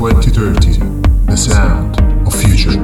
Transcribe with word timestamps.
2030, 0.00 1.26
the 1.26 1.36
sound 1.36 1.94
of 2.24 2.34
future. 2.34 2.74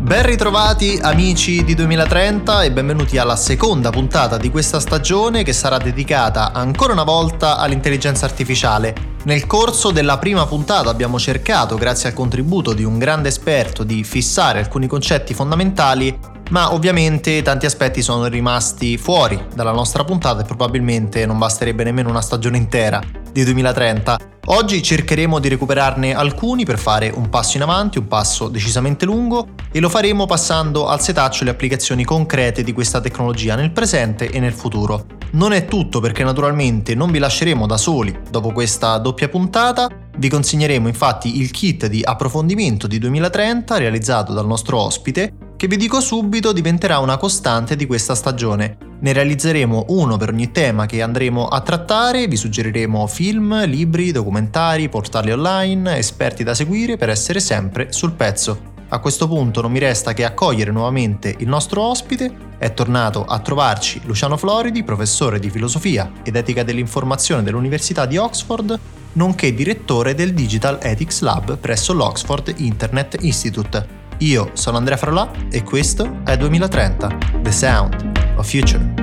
Ben 0.00 0.26
ritrovati 0.26 0.98
amici 1.00 1.62
di 1.62 1.76
2030 1.76 2.64
e 2.64 2.72
benvenuti 2.72 3.18
alla 3.18 3.36
seconda 3.36 3.90
puntata 3.90 4.36
di 4.36 4.50
questa 4.50 4.80
stagione 4.80 5.44
che 5.44 5.52
sarà 5.52 5.78
dedicata 5.78 6.50
ancora 6.50 6.92
una 6.92 7.04
volta 7.04 7.58
all'intelligenza 7.58 8.24
artificiale. 8.24 9.14
Nel 9.26 9.46
corso 9.46 9.92
della 9.92 10.18
prima 10.18 10.44
puntata 10.46 10.90
abbiamo 10.90 11.20
cercato, 11.20 11.76
grazie 11.76 12.08
al 12.08 12.16
contributo 12.16 12.72
di 12.72 12.82
un 12.82 12.98
grande 12.98 13.28
esperto, 13.28 13.84
di 13.84 14.02
fissare 14.02 14.58
alcuni 14.58 14.88
concetti 14.88 15.34
fondamentali 15.34 16.18
ma 16.50 16.72
ovviamente 16.72 17.42
tanti 17.42 17.66
aspetti 17.66 18.02
sono 18.02 18.26
rimasti 18.26 18.96
fuori 18.98 19.40
dalla 19.54 19.72
nostra 19.72 20.04
puntata 20.04 20.42
e 20.42 20.44
probabilmente 20.44 21.26
non 21.26 21.38
basterebbe 21.38 21.84
nemmeno 21.84 22.08
una 22.08 22.20
stagione 22.20 22.56
intera 22.56 23.02
di 23.32 23.44
2030. 23.44 24.34
Oggi 24.48 24.80
cercheremo 24.80 25.40
di 25.40 25.48
recuperarne 25.48 26.14
alcuni 26.14 26.64
per 26.64 26.78
fare 26.78 27.12
un 27.12 27.28
passo 27.28 27.56
in 27.56 27.64
avanti, 27.64 27.98
un 27.98 28.06
passo 28.06 28.46
decisamente 28.46 29.04
lungo 29.04 29.48
e 29.72 29.80
lo 29.80 29.88
faremo 29.88 30.24
passando 30.26 30.86
al 30.86 31.00
setaccio 31.00 31.42
le 31.42 31.50
applicazioni 31.50 32.04
concrete 32.04 32.62
di 32.62 32.72
questa 32.72 33.00
tecnologia 33.00 33.56
nel 33.56 33.72
presente 33.72 34.30
e 34.30 34.38
nel 34.38 34.52
futuro. 34.52 35.06
Non 35.32 35.52
è 35.52 35.64
tutto 35.64 35.98
perché 35.98 36.22
naturalmente 36.22 36.94
non 36.94 37.10
vi 37.10 37.18
lasceremo 37.18 37.66
da 37.66 37.76
soli 37.76 38.16
dopo 38.30 38.52
questa 38.52 38.98
doppia 38.98 39.28
puntata, 39.28 39.88
vi 40.16 40.28
consegneremo 40.28 40.86
infatti 40.86 41.40
il 41.40 41.50
kit 41.50 41.86
di 41.86 42.02
approfondimento 42.04 42.86
di 42.86 42.98
2030 42.98 43.76
realizzato 43.78 44.32
dal 44.32 44.46
nostro 44.46 44.78
ospite 44.78 45.45
che 45.56 45.68
vi 45.68 45.76
dico 45.78 46.00
subito 46.00 46.52
diventerà 46.52 46.98
una 46.98 47.16
costante 47.16 47.76
di 47.76 47.86
questa 47.86 48.14
stagione. 48.14 48.76
Ne 49.00 49.12
realizzeremo 49.12 49.86
uno 49.88 50.18
per 50.18 50.28
ogni 50.28 50.52
tema 50.52 50.84
che 50.84 51.00
andremo 51.00 51.48
a 51.48 51.60
trattare, 51.62 52.26
vi 52.26 52.36
suggeriremo 52.36 53.06
film, 53.06 53.64
libri, 53.64 54.12
documentari, 54.12 54.90
portali 54.90 55.32
online, 55.32 55.96
esperti 55.96 56.44
da 56.44 56.54
seguire 56.54 56.96
per 56.96 57.08
essere 57.08 57.40
sempre 57.40 57.90
sul 57.90 58.12
pezzo. 58.12 58.74
A 58.88 58.98
questo 59.00 59.26
punto 59.26 59.62
non 59.62 59.72
mi 59.72 59.78
resta 59.78 60.12
che 60.12 60.24
accogliere 60.24 60.70
nuovamente 60.70 61.34
il 61.38 61.48
nostro 61.48 61.82
ospite. 61.82 62.54
È 62.58 62.72
tornato 62.72 63.24
a 63.24 63.38
trovarci 63.40 64.00
Luciano 64.04 64.36
Floridi, 64.36 64.84
professore 64.84 65.40
di 65.40 65.50
filosofia 65.50 66.12
ed 66.22 66.36
etica 66.36 66.62
dell'informazione 66.62 67.42
dell'Università 67.42 68.06
di 68.06 68.16
Oxford, 68.16 68.78
nonché 69.14 69.54
direttore 69.54 70.14
del 70.14 70.34
Digital 70.34 70.78
Ethics 70.80 71.20
Lab 71.20 71.56
presso 71.56 71.94
l'Oxford 71.94 72.52
Internet 72.58 73.16
Institute. 73.20 74.05
Io 74.20 74.52
sono 74.54 74.78
Andrea 74.78 74.96
Frolà 74.96 75.30
e 75.50 75.62
questo 75.62 76.22
è 76.24 76.38
2030, 76.38 77.18
The 77.42 77.52
Sound 77.52 78.34
of 78.36 78.48
Future. 78.48 78.94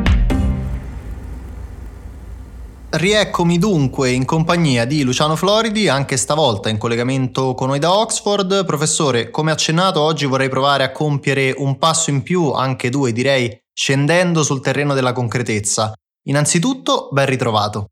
Rieccomi 2.90 3.60
dunque 3.60 4.10
in 4.10 4.26
compagnia 4.26 4.86
di 4.86 5.04
Luciano 5.04 5.36
Floridi, 5.36 5.88
anche 5.88 6.18
stavolta 6.18 6.70
in 6.70 6.80
collegamento 6.80 7.54
con 7.54 7.68
noi 7.68 7.78
da 7.78 7.94
Oxford. 7.94 8.66
Professore, 8.66 9.30
come 9.30 9.52
accennato, 9.52 10.02
oggi 10.02 10.26
vorrei 10.26 10.50
provare 10.50 10.84
a 10.84 10.92
compiere 10.92 11.54
un 11.58 11.78
passo 11.78 12.10
in 12.10 12.24
più, 12.24 12.52
anche 12.52 12.90
due 12.90 13.12
direi, 13.12 13.56
scendendo 13.72 14.42
sul 14.42 14.62
terreno 14.62 14.96
della 14.96 15.14
concretezza. 15.14 15.94
Innanzitutto, 16.28 17.10
ben 17.12 17.28
ritrovato. 17.28 17.90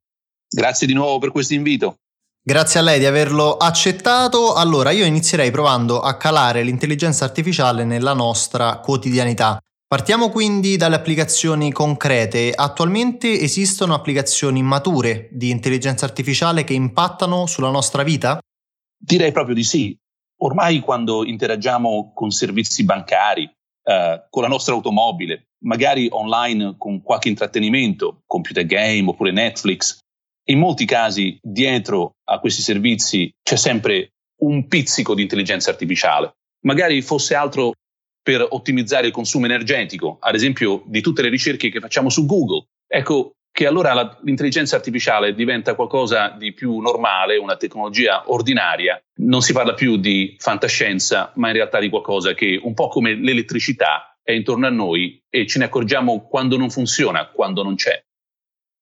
Grazie 0.49 0.87
di 0.87 0.93
nuovo 0.93 1.19
per 1.19 1.31
questo 1.31 1.53
invito. 1.53 1.97
Grazie 2.43 2.79
a 2.79 2.83
lei 2.83 2.97
di 2.97 3.05
averlo 3.05 3.55
accettato. 3.57 4.55
Allora, 4.55 4.89
io 4.89 5.05
inizierei 5.05 5.51
provando 5.51 5.99
a 5.99 6.17
calare 6.17 6.63
l'intelligenza 6.63 7.23
artificiale 7.23 7.83
nella 7.83 8.13
nostra 8.13 8.79
quotidianità. 8.79 9.59
Partiamo 9.87 10.29
quindi 10.29 10.75
dalle 10.75 10.95
applicazioni 10.95 11.71
concrete. 11.71 12.51
Attualmente 12.51 13.39
esistono 13.39 13.93
applicazioni 13.93 14.63
mature 14.63 15.29
di 15.31 15.51
intelligenza 15.51 16.05
artificiale 16.05 16.63
che 16.63 16.73
impattano 16.73 17.45
sulla 17.45 17.69
nostra 17.69 18.01
vita? 18.01 18.39
Direi 18.97 19.31
proprio 19.31 19.53
di 19.53 19.63
sì. 19.63 19.95
Ormai 20.39 20.79
quando 20.79 21.23
interagiamo 21.23 22.11
con 22.15 22.31
servizi 22.31 22.83
bancari, 22.83 23.43
eh, 23.83 24.25
con 24.31 24.41
la 24.41 24.47
nostra 24.47 24.73
automobile, 24.73 25.49
magari 25.65 26.07
online 26.09 26.73
con 26.79 27.03
qualche 27.03 27.29
intrattenimento, 27.29 28.23
computer 28.25 28.65
game 28.65 29.07
oppure 29.09 29.31
Netflix, 29.31 29.99
in 30.45 30.59
molti 30.59 30.85
casi 30.85 31.37
dietro 31.41 32.15
a 32.25 32.39
questi 32.39 32.61
servizi 32.61 33.31
c'è 33.43 33.55
sempre 33.55 34.13
un 34.41 34.67
pizzico 34.67 35.13
di 35.13 35.21
intelligenza 35.21 35.69
artificiale. 35.69 36.33
Magari 36.65 37.01
fosse 37.01 37.35
altro 37.35 37.73
per 38.23 38.45
ottimizzare 38.49 39.07
il 39.07 39.13
consumo 39.13 39.45
energetico, 39.45 40.17
ad 40.19 40.35
esempio 40.35 40.83
di 40.85 41.01
tutte 41.01 41.21
le 41.21 41.29
ricerche 41.29 41.69
che 41.69 41.79
facciamo 41.79 42.09
su 42.09 42.25
Google. 42.25 42.65
Ecco 42.87 43.33
che 43.51 43.67
allora 43.67 43.93
la, 43.93 44.17
l'intelligenza 44.23 44.75
artificiale 44.75 45.33
diventa 45.33 45.75
qualcosa 45.75 46.29
di 46.29 46.53
più 46.53 46.79
normale, 46.79 47.37
una 47.37 47.57
tecnologia 47.57 48.23
ordinaria. 48.31 49.01
Non 49.21 49.41
si 49.41 49.53
parla 49.53 49.73
più 49.73 49.97
di 49.97 50.35
fantascienza, 50.39 51.31
ma 51.35 51.47
in 51.47 51.55
realtà 51.55 51.79
di 51.79 51.89
qualcosa 51.89 52.33
che, 52.33 52.59
un 52.61 52.73
po' 52.73 52.87
come 52.87 53.13
l'elettricità, 53.13 54.15
è 54.23 54.31
intorno 54.31 54.67
a 54.67 54.69
noi 54.71 55.21
e 55.29 55.45
ce 55.47 55.59
ne 55.59 55.65
accorgiamo 55.65 56.27
quando 56.27 56.57
non 56.57 56.69
funziona, 56.69 57.27
quando 57.27 57.63
non 57.63 57.75
c'è. 57.75 58.01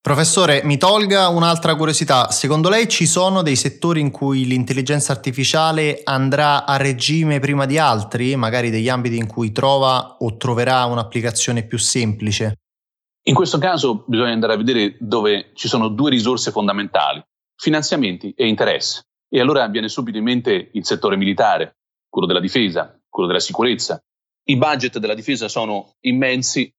Professore, 0.02 0.62
mi 0.64 0.78
tolga 0.78 1.28
un'altra 1.28 1.76
curiosità. 1.76 2.32
Secondo 2.32 2.70
lei 2.70 2.88
ci 2.88 3.06
sono 3.06 3.42
dei 3.42 3.58
settori 3.58 4.00
in 4.00 4.12
cui 4.12 4.46
l'intelligenza 4.46 5.12
artificiale 5.12 6.00
andrà 6.06 6.66
a 6.66 6.78
regime 6.78 7.40
prima 7.40 7.66
di 7.66 7.78
altri, 7.78 8.38
magari 8.38 8.70
degli 8.70 8.88
ambiti 8.88 9.18
in 9.18 9.28
cui 9.28 9.52
trova 9.52 10.16
o 10.20 10.38
troverà 10.38 10.86
un'applicazione 10.86 11.64
più 11.68 11.78
semplice? 11.78 12.60
In 13.24 13.36
questo 13.36 13.58
caso 13.58 14.06
bisogna 14.08 14.32
andare 14.32 14.54
a 14.54 14.58
vedere 14.58 14.96
dove 15.02 15.52
ci 15.54 15.68
sono 15.68 15.90
due 15.90 16.12
risorse 16.12 16.52
fondamentali, 16.52 17.22
finanziamenti 17.58 18.34
e 18.38 18.48
interesse. 18.48 19.04
E 19.28 19.42
allora 19.42 19.68
viene 19.68 19.90
subito 19.90 20.18
in 20.18 20.24
mente 20.24 20.70
il 20.72 20.86
settore 20.86 21.18
militare, 21.18 21.76
quello 22.08 22.26
della 22.26 22.40
difesa, 22.40 22.98
quello 23.10 23.28
della 23.28 23.42
sicurezza. 23.42 24.02
I 24.46 24.56
budget 24.56 24.98
della 24.98 25.14
difesa 25.14 25.50
sono 25.50 25.98
immensi, 26.06 26.74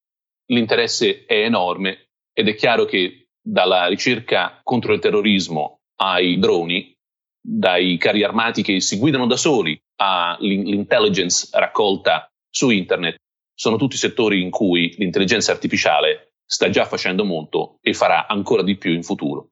l'interesse 0.47 1.27
è 1.27 1.35
enorme 1.45 2.10
ed 2.33 2.49
è 2.49 2.55
chiaro 2.55 2.85
che 2.85 3.29
dalla 3.41 3.87
ricerca 3.87 4.61
contro 4.63 4.93
il 4.93 5.01
terrorismo 5.01 5.81
ai 5.97 6.39
droni, 6.39 6.95
dai 7.43 7.97
carri 7.97 8.23
armati 8.23 8.63
che 8.63 8.81
si 8.81 8.99
guidano 8.99 9.27
da 9.27 9.37
soli 9.37 9.81
all'intelligence 9.97 11.49
raccolta 11.53 12.31
su 12.49 12.71
internet, 12.71 13.17
sono 13.55 13.77
tutti 13.77 13.97
settori 13.97 14.43
in 14.43 14.51
cui 14.51 14.95
l'intelligenza 14.99 15.53
artificiale 15.53 16.33
sta 16.45 16.71
già 16.71 16.85
facendo 16.85 17.25
molto 17.25 17.79
e 17.81 17.95
farà 17.95 18.27
ancora 18.27 18.63
di 18.63 18.77
più 18.77 18.93
in 18.93 19.03
futuro. 19.03 19.51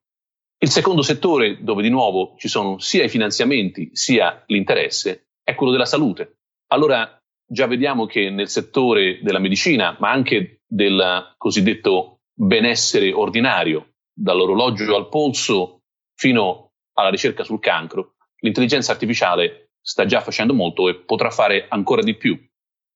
Il 0.61 0.69
secondo 0.69 1.01
settore, 1.01 1.63
dove 1.63 1.81
di 1.81 1.89
nuovo 1.89 2.35
ci 2.37 2.49
sono 2.49 2.79
sia 2.79 3.05
i 3.05 3.09
finanziamenti 3.09 3.91
sia 3.93 4.43
l'interesse, 4.47 5.27
è 5.41 5.55
quello 5.55 5.71
della 5.71 5.85
salute. 5.85 6.39
Allora 6.71 7.17
già 7.47 7.65
vediamo 7.65 8.05
che 8.05 8.29
nel 8.29 8.49
settore 8.49 9.19
della 9.21 9.39
medicina, 9.39 9.95
ma 9.99 10.11
anche 10.11 10.61
del 10.67 11.33
cosiddetto 11.37 12.18
benessere 12.41 13.11
ordinario, 13.11 13.95
dall'orologio 14.13 14.95
al 14.95 15.09
polso 15.09 15.81
fino 16.15 16.71
alla 16.93 17.09
ricerca 17.09 17.43
sul 17.43 17.59
cancro, 17.59 18.15
l'intelligenza 18.39 18.93
artificiale 18.93 19.71
sta 19.81 20.05
già 20.05 20.21
facendo 20.21 20.53
molto 20.53 20.87
e 20.87 20.95
potrà 20.95 21.31
fare 21.31 21.67
ancora 21.67 22.01
di 22.01 22.15
più. 22.15 22.41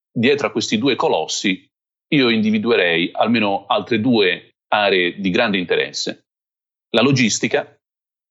Dietro 0.09 0.47
a 0.47 0.51
questi 0.51 0.77
due 0.77 0.95
colossi 0.95 1.69
io 2.13 2.29
individuerei 2.29 3.09
almeno 3.11 3.65
altre 3.65 3.99
due 3.99 4.55
aree 4.69 5.19
di 5.19 5.29
grande 5.29 5.57
interesse. 5.57 6.27
La 6.91 7.01
logistica, 7.01 7.77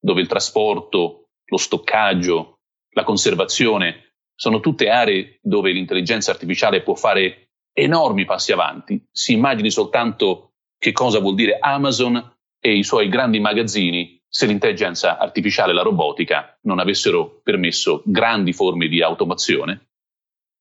dove 0.01 0.21
il 0.23 0.29
trasporto, 0.29 1.29
lo 1.45 1.57
stoccaggio, 1.59 2.61
la 2.95 3.05
conservazione 3.05 4.15
sono 4.35 4.61
tutte 4.61 4.89
aree 4.89 5.39
dove 5.43 5.73
l'intelligenza 5.73 6.31
artificiale 6.31 6.83
può 6.83 6.95
fare 6.95 7.51
enormi 7.75 8.25
passi 8.25 8.53
avanti. 8.53 9.05
Si 9.11 9.33
immagini 9.33 9.71
soltanto 9.71 10.52
che 10.83 10.91
cosa 10.91 11.21
vuol 11.21 11.37
dire 11.37 11.59
Amazon 11.61 12.35
e 12.59 12.75
i 12.77 12.83
suoi 12.83 13.09
grandi 13.09 13.39
magazzini 13.39 14.21
se 14.29 14.47
l'intelligenza 14.47 15.17
artificiale 15.17 15.71
e 15.71 15.75
la 15.77 15.83
robotica 15.83 16.59
non 16.63 16.81
avessero 16.81 17.41
permesso 17.41 18.03
grandi 18.05 18.53
forme 18.53 18.89
di 18.89 19.01
automazione. 19.01 19.91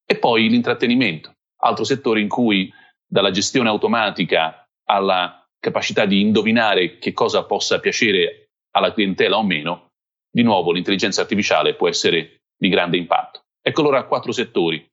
E 0.05 0.19
poi 0.19 0.47
l'intrattenimento, 0.47 1.33
altro 1.63 1.83
settore 1.85 2.21
in 2.21 2.27
cui 2.27 2.71
dalla 3.03 3.31
gestione 3.31 3.69
automatica 3.69 4.63
alla 4.83 5.43
capacità 5.59 6.05
di 6.05 6.21
indovinare 6.21 6.99
che 6.99 7.13
cosa 7.13 7.43
possa 7.45 7.79
piacere 7.79 8.51
alla 8.75 8.93
clientela 8.93 9.37
o 9.37 9.43
meno, 9.43 9.87
di 10.29 10.43
nuovo 10.43 10.71
l'intelligenza 10.71 11.21
artificiale 11.21 11.73
può 11.73 11.87
essere 11.87 12.41
di 12.55 12.69
grande 12.69 12.97
impatto. 12.97 13.45
Ecco 13.59 13.81
allora 13.81 14.05
quattro 14.05 14.31
settori, 14.31 14.87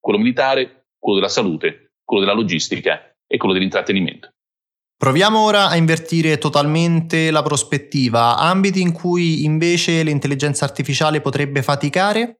quello 0.00 0.18
militare, 0.18 0.86
quello 0.98 1.20
della 1.20 1.30
salute, 1.30 1.92
quello 2.04 2.24
della 2.24 2.36
logistica 2.36 3.14
e 3.24 3.36
quello 3.36 3.54
dell'intrattenimento. 3.54 4.33
Proviamo 4.96 5.40
ora 5.40 5.68
a 5.68 5.76
invertire 5.76 6.38
totalmente 6.38 7.30
la 7.30 7.42
prospettiva, 7.42 8.38
ambiti 8.38 8.80
in 8.80 8.92
cui 8.92 9.44
invece 9.44 10.02
l'intelligenza 10.02 10.64
artificiale 10.64 11.20
potrebbe 11.20 11.62
faticare? 11.62 12.38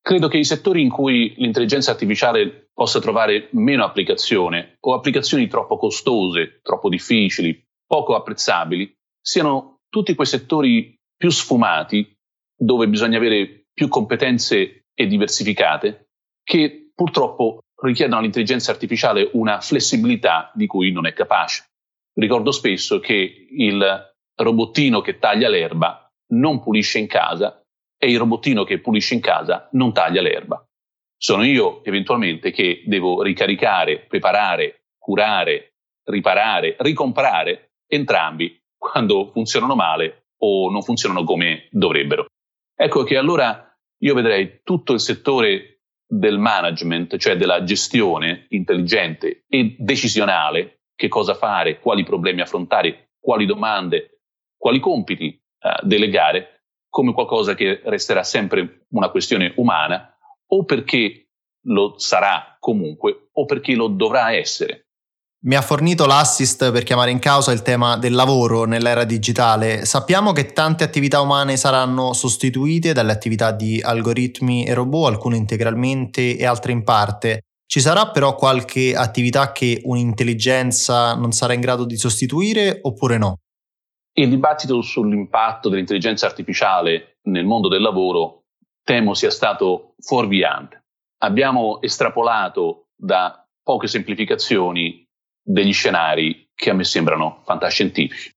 Credo 0.00 0.28
che 0.28 0.38
i 0.38 0.44
settori 0.44 0.82
in 0.82 0.88
cui 0.88 1.34
l'intelligenza 1.38 1.90
artificiale 1.90 2.70
possa 2.72 3.00
trovare 3.00 3.48
meno 3.52 3.84
applicazione 3.84 4.76
o 4.80 4.94
applicazioni 4.94 5.48
troppo 5.48 5.76
costose, 5.76 6.60
troppo 6.62 6.88
difficili, 6.88 7.60
poco 7.84 8.14
apprezzabili, 8.14 8.94
siano 9.20 9.80
tutti 9.88 10.14
quei 10.14 10.28
settori 10.28 10.96
più 11.16 11.30
sfumati 11.30 12.16
dove 12.56 12.88
bisogna 12.88 13.18
avere 13.18 13.66
più 13.72 13.88
competenze 13.88 14.86
e 14.94 15.06
diversificate, 15.06 16.10
che 16.44 16.90
purtroppo 16.94 17.64
richiedono 17.86 18.20
all'intelligenza 18.20 18.70
artificiale 18.70 19.30
una 19.32 19.60
flessibilità 19.60 20.50
di 20.54 20.66
cui 20.66 20.92
non 20.92 21.06
è 21.06 21.12
capace. 21.12 21.64
Ricordo 22.14 22.50
spesso 22.50 22.98
che 22.98 23.46
il 23.50 24.14
robottino 24.34 25.00
che 25.00 25.18
taglia 25.18 25.48
l'erba 25.48 26.10
non 26.28 26.62
pulisce 26.62 26.98
in 26.98 27.06
casa 27.06 27.62
e 27.98 28.10
il 28.10 28.18
robottino 28.18 28.64
che 28.64 28.80
pulisce 28.80 29.14
in 29.14 29.20
casa 29.20 29.68
non 29.72 29.92
taglia 29.92 30.22
l'erba. 30.22 30.64
Sono 31.18 31.44
io 31.44 31.82
eventualmente 31.84 32.50
che 32.50 32.82
devo 32.86 33.22
ricaricare, 33.22 34.00
preparare, 34.00 34.82
curare, 34.98 35.74
riparare, 36.04 36.76
ricomprare 36.78 37.70
entrambi 37.86 38.60
quando 38.76 39.30
funzionano 39.32 39.74
male 39.74 40.26
o 40.40 40.70
non 40.70 40.82
funzionano 40.82 41.24
come 41.24 41.68
dovrebbero. 41.70 42.26
Ecco 42.74 43.04
che 43.04 43.16
allora 43.16 43.74
io 43.98 44.14
vedrei 44.14 44.60
tutto 44.62 44.92
il 44.92 45.00
settore 45.00 45.75
del 46.06 46.38
management, 46.38 47.16
cioè 47.16 47.36
della 47.36 47.64
gestione 47.64 48.46
intelligente 48.50 49.44
e 49.48 49.76
decisionale, 49.78 50.82
che 50.94 51.08
cosa 51.08 51.34
fare, 51.34 51.80
quali 51.80 52.04
problemi 52.04 52.40
affrontare, 52.40 53.10
quali 53.18 53.44
domande, 53.44 54.20
quali 54.56 54.80
compiti 54.80 55.28
eh, 55.28 55.40
delegare, 55.82 56.62
come 56.88 57.12
qualcosa 57.12 57.54
che 57.54 57.80
resterà 57.84 58.22
sempre 58.22 58.86
una 58.90 59.10
questione 59.10 59.52
umana, 59.56 60.16
o 60.48 60.64
perché 60.64 61.28
lo 61.66 61.98
sarà 61.98 62.56
comunque, 62.58 63.28
o 63.32 63.44
perché 63.44 63.74
lo 63.74 63.88
dovrà 63.88 64.32
essere 64.32 64.85
mi 65.44 65.54
ha 65.54 65.60
fornito 65.60 66.06
l'assist 66.06 66.72
per 66.72 66.82
chiamare 66.82 67.10
in 67.10 67.18
causa 67.18 67.52
il 67.52 67.62
tema 67.62 67.96
del 67.96 68.14
lavoro 68.14 68.64
nell'era 68.64 69.04
digitale. 69.04 69.84
Sappiamo 69.84 70.32
che 70.32 70.52
tante 70.52 70.82
attività 70.82 71.20
umane 71.20 71.56
saranno 71.56 72.12
sostituite 72.14 72.92
dalle 72.92 73.12
attività 73.12 73.52
di 73.52 73.80
algoritmi 73.80 74.64
e 74.64 74.74
robot, 74.74 75.12
alcune 75.12 75.36
integralmente 75.36 76.36
e 76.36 76.44
altre 76.46 76.72
in 76.72 76.82
parte. 76.82 77.42
Ci 77.66 77.80
sarà 77.80 78.10
però 78.10 78.34
qualche 78.34 78.94
attività 78.96 79.52
che 79.52 79.80
un'intelligenza 79.84 81.14
non 81.14 81.32
sarà 81.32 81.52
in 81.52 81.60
grado 81.60 81.84
di 81.84 81.96
sostituire 81.96 82.78
oppure 82.82 83.18
no? 83.18 83.36
Il 84.18 84.30
dibattito 84.30 84.80
sull'impatto 84.80 85.68
dell'intelligenza 85.68 86.26
artificiale 86.26 87.18
nel 87.24 87.44
mondo 87.44 87.68
del 87.68 87.82
lavoro 87.82 88.44
temo 88.82 89.14
sia 89.14 89.30
stato 89.30 89.94
fuorviante. 89.98 90.84
Abbiamo 91.18 91.82
estrapolato 91.82 92.86
da 92.96 93.44
poche 93.62 93.88
semplificazioni 93.88 95.05
degli 95.46 95.72
scenari 95.72 96.48
che 96.54 96.70
a 96.70 96.74
me 96.74 96.82
sembrano 96.82 97.42
fantascientifici. 97.44 98.32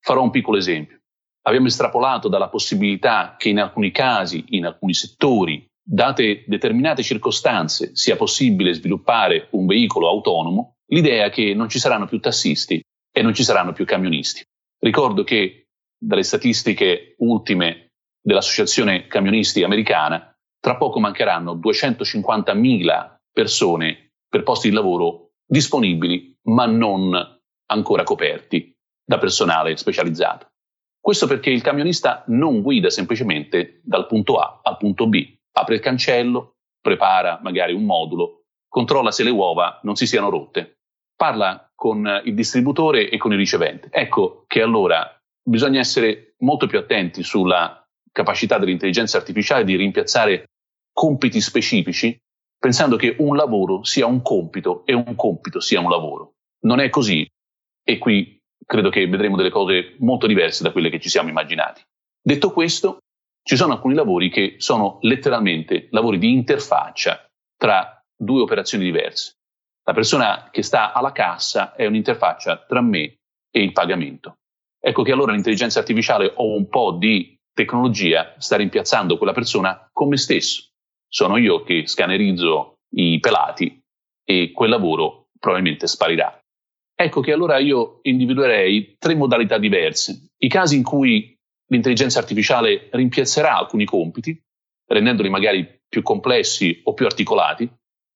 Farò 0.00 0.22
un 0.22 0.30
piccolo 0.30 0.58
esempio. 0.58 1.00
Abbiamo 1.44 1.66
estrapolato 1.66 2.28
dalla 2.28 2.48
possibilità 2.48 3.34
che 3.36 3.48
in 3.48 3.58
alcuni 3.58 3.90
casi, 3.90 4.44
in 4.50 4.66
alcuni 4.66 4.94
settori, 4.94 5.66
date 5.82 6.44
determinate 6.46 7.02
circostanze, 7.02 7.96
sia 7.96 8.14
possibile 8.14 8.74
sviluppare 8.74 9.48
un 9.50 9.66
veicolo 9.66 10.08
autonomo, 10.08 10.76
l'idea 10.86 11.30
che 11.30 11.52
non 11.54 11.68
ci 11.68 11.80
saranno 11.80 12.06
più 12.06 12.20
tassisti 12.20 12.80
e 13.12 13.22
non 13.22 13.34
ci 13.34 13.42
saranno 13.42 13.72
più 13.72 13.84
camionisti. 13.84 14.44
Ricordo 14.78 15.24
che 15.24 15.66
dalle 15.98 16.22
statistiche 16.22 17.14
ultime 17.18 17.88
dell'Associazione 18.20 19.08
Camionisti 19.08 19.64
Americana, 19.64 20.32
tra 20.60 20.76
poco 20.76 21.00
mancheranno 21.00 21.56
250.000 21.56 23.16
persone 23.32 24.10
per 24.28 24.44
posti 24.44 24.68
di 24.68 24.74
lavoro 24.74 25.32
disponibili 25.44 26.31
ma 26.48 26.66
non 26.66 27.40
ancora 27.66 28.02
coperti 28.02 28.74
da 29.04 29.18
personale 29.18 29.76
specializzato. 29.76 30.48
Questo 31.00 31.26
perché 31.26 31.50
il 31.50 31.62
camionista 31.62 32.24
non 32.28 32.62
guida 32.62 32.88
semplicemente 32.88 33.80
dal 33.82 34.06
punto 34.06 34.38
A 34.38 34.60
al 34.62 34.76
punto 34.76 35.08
B, 35.08 35.36
apre 35.52 35.74
il 35.74 35.80
cancello, 35.80 36.54
prepara 36.80 37.40
magari 37.42 37.72
un 37.72 37.84
modulo, 37.84 38.44
controlla 38.68 39.10
se 39.10 39.24
le 39.24 39.30
uova 39.30 39.80
non 39.82 39.96
si 39.96 40.06
siano 40.06 40.30
rotte, 40.30 40.78
parla 41.16 41.70
con 41.74 42.22
il 42.24 42.34
distributore 42.34 43.10
e 43.10 43.16
con 43.16 43.32
il 43.32 43.38
ricevente. 43.38 43.88
Ecco 43.90 44.44
che 44.46 44.62
allora 44.62 45.16
bisogna 45.42 45.80
essere 45.80 46.34
molto 46.38 46.66
più 46.66 46.78
attenti 46.78 47.22
sulla 47.22 47.84
capacità 48.12 48.58
dell'intelligenza 48.58 49.16
artificiale 49.16 49.64
di 49.64 49.74
rimpiazzare 49.74 50.44
compiti 50.92 51.40
specifici 51.40 52.16
pensando 52.62 52.94
che 52.94 53.16
un 53.18 53.34
lavoro 53.34 53.82
sia 53.82 54.06
un 54.06 54.22
compito 54.22 54.86
e 54.86 54.94
un 54.94 55.16
compito 55.16 55.58
sia 55.58 55.80
un 55.80 55.90
lavoro. 55.90 56.34
Non 56.60 56.78
è 56.78 56.90
così 56.90 57.28
e 57.84 57.98
qui 57.98 58.38
credo 58.64 58.88
che 58.88 59.04
vedremo 59.08 59.34
delle 59.34 59.50
cose 59.50 59.96
molto 59.98 60.28
diverse 60.28 60.62
da 60.62 60.70
quelle 60.70 60.88
che 60.88 61.00
ci 61.00 61.08
siamo 61.08 61.28
immaginati. 61.28 61.82
Detto 62.22 62.52
questo, 62.52 62.98
ci 63.42 63.56
sono 63.56 63.72
alcuni 63.72 63.94
lavori 63.94 64.30
che 64.30 64.54
sono 64.58 64.98
letteralmente 65.00 65.88
lavori 65.90 66.18
di 66.18 66.30
interfaccia 66.30 67.26
tra 67.56 68.00
due 68.16 68.42
operazioni 68.42 68.84
diverse. 68.84 69.32
La 69.82 69.92
persona 69.92 70.48
che 70.52 70.62
sta 70.62 70.92
alla 70.92 71.10
cassa 71.10 71.74
è 71.74 71.86
un'interfaccia 71.86 72.64
tra 72.68 72.80
me 72.80 73.16
e 73.50 73.60
il 73.60 73.72
pagamento. 73.72 74.36
Ecco 74.78 75.02
che 75.02 75.10
allora 75.10 75.32
l'intelligenza 75.32 75.80
artificiale 75.80 76.32
o 76.36 76.54
un 76.54 76.68
po' 76.68 76.92
di 76.92 77.36
tecnologia 77.52 78.36
sta 78.38 78.54
rimpiazzando 78.54 79.18
quella 79.18 79.32
persona 79.32 79.90
con 79.92 80.06
me 80.06 80.16
stesso 80.16 80.70
sono 81.12 81.36
io 81.36 81.62
che 81.62 81.86
scannerizzo 81.86 82.78
i 82.94 83.20
pelati 83.20 83.78
e 84.24 84.50
quel 84.52 84.70
lavoro 84.70 85.28
probabilmente 85.38 85.86
sparirà. 85.86 86.40
Ecco 86.94 87.20
che 87.20 87.32
allora 87.32 87.58
io 87.58 87.98
individuerei 88.02 88.96
tre 88.98 89.14
modalità 89.14 89.58
diverse. 89.58 90.30
I 90.38 90.48
casi 90.48 90.76
in 90.76 90.82
cui 90.82 91.36
l'intelligenza 91.66 92.18
artificiale 92.18 92.88
rimpiazzerà 92.90 93.58
alcuni 93.58 93.84
compiti, 93.84 94.40
rendendoli 94.86 95.28
magari 95.28 95.80
più 95.86 96.02
complessi 96.02 96.80
o 96.84 96.94
più 96.94 97.04
articolati, 97.04 97.70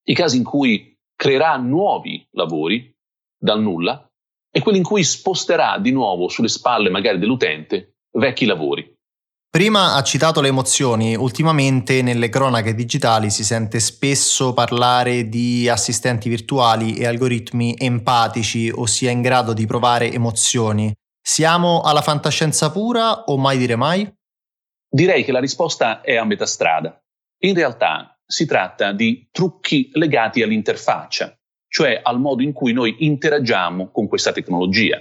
i 0.04 0.14
casi 0.14 0.38
in 0.38 0.44
cui 0.44 0.96
creerà 1.14 1.56
nuovi 1.56 2.26
lavori 2.31 2.94
dal 3.38 3.60
nulla 3.60 4.08
e 4.50 4.60
quelli 4.60 4.78
in 4.78 4.84
cui 4.84 5.04
sposterà 5.04 5.78
di 5.78 5.90
nuovo 5.90 6.28
sulle 6.28 6.49
spalle 6.49 6.88
magari 6.88 7.19
dell'utente 7.19 7.96
vecchi 8.12 8.46
lavori. 8.46 8.95
Prima 9.56 9.94
ha 9.94 10.03
citato 10.03 10.43
le 10.43 10.49
emozioni, 10.49 11.14
ultimamente 11.14 12.03
nelle 12.03 12.29
cronache 12.29 12.75
digitali 12.75 13.31
si 13.31 13.43
sente 13.43 13.81
spesso 13.81 14.53
parlare 14.53 15.31
di 15.31 15.67
assistenti 15.67 16.29
virtuali 16.29 16.97
e 16.97 17.06
algoritmi 17.06 17.75
empatici, 17.79 18.69
ossia 18.69 19.11
in 19.11 19.23
grado 19.23 19.55
di 19.55 19.64
provare 19.64 20.12
emozioni. 20.12 20.93
Siamo 21.19 21.81
alla 21.81 22.03
fantascienza 22.03 22.70
pura 22.70 23.25
o 23.25 23.38
mai 23.38 23.56
dire 23.56 23.76
mai? 23.76 24.06
Direi 24.91 25.25
che 25.25 25.33
la 25.33 25.40
risposta 25.40 26.02
è 26.02 26.16
a 26.16 26.26
metà 26.26 26.45
strada. 26.45 27.02
In 27.45 27.54
realtà 27.54 28.14
si 28.26 28.45
tratta 28.45 28.92
di 28.92 29.26
trucchi 29.33 29.88
legati 29.95 30.42
all'interfaccia, 30.42 31.35
cioè 31.66 31.99
al 32.02 32.21
modo 32.21 32.42
in 32.42 32.52
cui 32.52 32.75
noi 32.75 32.95
interagiamo 33.07 33.90
con 33.90 34.07
questa 34.07 34.33
tecnologia. 34.33 35.00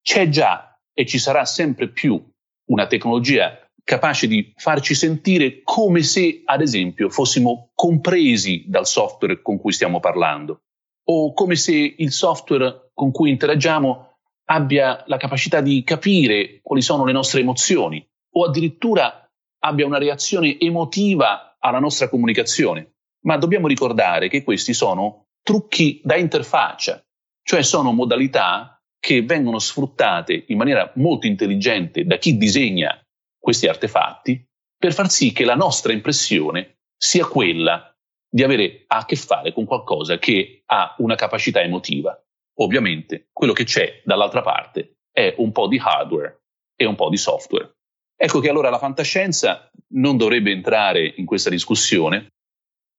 C'è 0.00 0.28
già 0.28 0.78
e 0.94 1.04
ci 1.06 1.18
sarà 1.18 1.44
sempre 1.44 1.88
più 1.88 2.24
una 2.66 2.86
tecnologia 2.86 3.59
capace 3.84 4.26
di 4.26 4.52
farci 4.56 4.94
sentire 4.94 5.62
come 5.62 6.02
se, 6.02 6.42
ad 6.44 6.60
esempio, 6.60 7.10
fossimo 7.10 7.70
compresi 7.74 8.64
dal 8.66 8.86
software 8.86 9.42
con 9.42 9.58
cui 9.58 9.72
stiamo 9.72 10.00
parlando, 10.00 10.62
o 11.04 11.32
come 11.32 11.56
se 11.56 11.94
il 11.96 12.12
software 12.12 12.90
con 12.94 13.10
cui 13.10 13.30
interagiamo 13.30 14.08
abbia 14.46 15.02
la 15.06 15.16
capacità 15.16 15.60
di 15.60 15.82
capire 15.84 16.60
quali 16.62 16.82
sono 16.82 17.04
le 17.04 17.12
nostre 17.12 17.40
emozioni, 17.40 18.04
o 18.32 18.44
addirittura 18.44 19.28
abbia 19.62 19.86
una 19.86 19.98
reazione 19.98 20.58
emotiva 20.58 21.56
alla 21.58 21.78
nostra 21.78 22.08
comunicazione. 22.08 22.94
Ma 23.22 23.36
dobbiamo 23.36 23.66
ricordare 23.66 24.28
che 24.28 24.42
questi 24.42 24.72
sono 24.72 25.26
trucchi 25.42 26.00
da 26.02 26.16
interfaccia, 26.16 27.04
cioè 27.42 27.62
sono 27.62 27.92
modalità 27.92 28.80
che 28.98 29.22
vengono 29.22 29.58
sfruttate 29.58 30.44
in 30.48 30.56
maniera 30.56 30.90
molto 30.96 31.26
intelligente 31.26 32.04
da 32.04 32.16
chi 32.18 32.36
disegna 32.36 32.98
questi 33.40 33.66
artefatti 33.66 34.44
per 34.76 34.92
far 34.92 35.10
sì 35.10 35.32
che 35.32 35.44
la 35.44 35.56
nostra 35.56 35.92
impressione 35.92 36.78
sia 36.96 37.26
quella 37.26 37.92
di 38.28 38.42
avere 38.42 38.84
a 38.86 39.04
che 39.04 39.16
fare 39.16 39.52
con 39.52 39.64
qualcosa 39.64 40.18
che 40.18 40.62
ha 40.66 40.94
una 40.98 41.16
capacità 41.16 41.60
emotiva. 41.60 42.16
Ovviamente 42.60 43.28
quello 43.32 43.52
che 43.52 43.64
c'è 43.64 44.02
dall'altra 44.04 44.42
parte 44.42 44.98
è 45.10 45.34
un 45.38 45.50
po' 45.50 45.66
di 45.66 45.80
hardware 45.82 46.42
e 46.76 46.84
un 46.84 46.94
po' 46.94 47.08
di 47.08 47.16
software. 47.16 47.72
Ecco 48.16 48.40
che 48.40 48.50
allora 48.50 48.70
la 48.70 48.78
fantascienza 48.78 49.70
non 49.94 50.16
dovrebbe 50.16 50.50
entrare 50.50 51.14
in 51.16 51.24
questa 51.24 51.50
discussione, 51.50 52.28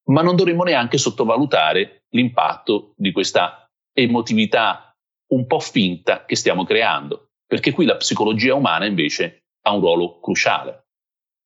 ma 0.10 0.22
non 0.22 0.36
dovremmo 0.36 0.64
neanche 0.64 0.98
sottovalutare 0.98 2.06
l'impatto 2.10 2.94
di 2.98 3.12
questa 3.12 3.66
emotività 3.94 4.92
un 5.32 5.46
po' 5.46 5.60
finta 5.60 6.26
che 6.26 6.36
stiamo 6.36 6.64
creando, 6.64 7.30
perché 7.46 7.72
qui 7.72 7.86
la 7.86 7.98
psicologia 7.98 8.56
umana 8.56 8.86
invece 8.86 9.41
ha 9.62 9.74
un 9.74 9.80
ruolo 9.82 10.20
cruciale. 10.20 10.88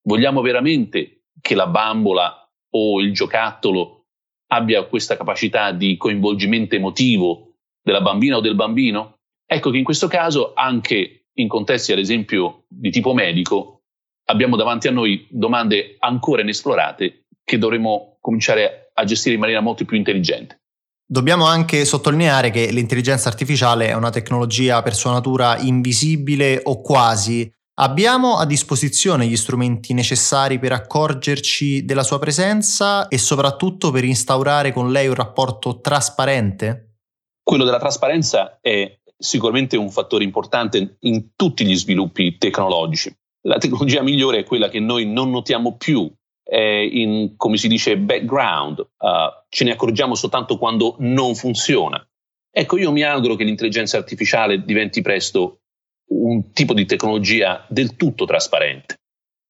Vogliamo 0.02 0.40
veramente 0.40 1.24
che 1.40 1.54
la 1.54 1.66
bambola 1.66 2.48
o 2.70 3.00
il 3.00 3.12
giocattolo 3.12 4.06
abbia 4.48 4.84
questa 4.84 5.16
capacità 5.16 5.72
di 5.72 5.96
coinvolgimento 5.96 6.74
emotivo 6.74 7.54
della 7.82 8.00
bambina 8.00 8.36
o 8.36 8.40
del 8.40 8.54
bambino? 8.54 9.18
Ecco 9.44 9.70
che 9.70 9.78
in 9.78 9.84
questo 9.84 10.08
caso, 10.08 10.52
anche 10.54 11.26
in 11.32 11.48
contesti 11.48 11.92
ad 11.92 11.98
esempio 11.98 12.64
di 12.68 12.90
tipo 12.90 13.14
medico, 13.14 13.82
abbiamo 14.26 14.56
davanti 14.56 14.88
a 14.88 14.92
noi 14.92 15.26
domande 15.30 15.96
ancora 15.98 16.42
inesplorate 16.42 17.26
che 17.44 17.58
dovremo 17.58 18.18
cominciare 18.20 18.90
a 18.94 19.04
gestire 19.04 19.34
in 19.34 19.40
maniera 19.40 19.60
molto 19.60 19.84
più 19.84 19.96
intelligente. 19.96 20.62
Dobbiamo 21.08 21.46
anche 21.46 21.84
sottolineare 21.84 22.50
che 22.50 22.72
l'intelligenza 22.72 23.28
artificiale 23.28 23.86
è 23.86 23.94
una 23.94 24.10
tecnologia 24.10 24.82
per 24.82 24.96
sua 24.96 25.12
natura 25.12 25.56
invisibile 25.58 26.60
o 26.64 26.80
quasi. 26.80 27.48
Abbiamo 27.78 28.38
a 28.38 28.46
disposizione 28.46 29.26
gli 29.26 29.36
strumenti 29.36 29.92
necessari 29.92 30.58
per 30.58 30.72
accorgerci 30.72 31.84
della 31.84 32.04
sua 32.04 32.18
presenza 32.18 33.06
e 33.08 33.18
soprattutto 33.18 33.90
per 33.90 34.02
instaurare 34.02 34.72
con 34.72 34.90
lei 34.90 35.08
un 35.08 35.14
rapporto 35.14 35.80
trasparente? 35.80 37.00
Quello 37.42 37.64
della 37.64 37.78
trasparenza 37.78 38.60
è 38.62 38.98
sicuramente 39.18 39.76
un 39.76 39.90
fattore 39.90 40.24
importante 40.24 40.96
in 41.00 41.32
tutti 41.36 41.66
gli 41.66 41.76
sviluppi 41.76 42.38
tecnologici. 42.38 43.14
La 43.42 43.58
tecnologia 43.58 44.00
migliore 44.00 44.38
è 44.38 44.44
quella 44.44 44.70
che 44.70 44.80
noi 44.80 45.04
non 45.04 45.30
notiamo 45.30 45.76
più 45.76 46.10
in, 46.48 47.34
come 47.36 47.58
si 47.58 47.68
dice, 47.68 47.98
background, 47.98 48.78
uh, 48.78 49.44
ce 49.50 49.64
ne 49.64 49.72
accorgiamo 49.72 50.14
soltanto 50.14 50.56
quando 50.56 50.96
non 51.00 51.34
funziona. 51.34 52.02
Ecco, 52.50 52.78
io 52.78 52.90
mi 52.90 53.02
auguro 53.02 53.34
che 53.34 53.44
l'intelligenza 53.44 53.98
artificiale 53.98 54.64
diventi 54.64 55.02
presto 55.02 55.60
un 56.08 56.52
tipo 56.52 56.74
di 56.74 56.86
tecnologia 56.86 57.64
del 57.68 57.96
tutto 57.96 58.24
trasparente, 58.24 59.00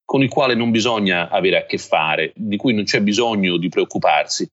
con 0.04 0.22
il 0.22 0.28
quale 0.28 0.54
non 0.54 0.70
bisogna 0.70 1.28
avere 1.28 1.58
a 1.58 1.66
che 1.66 1.78
fare, 1.78 2.32
di 2.34 2.56
cui 2.56 2.72
non 2.72 2.84
c'è 2.84 3.00
bisogno 3.00 3.56
di 3.56 3.68
preoccuparsi. 3.68 4.48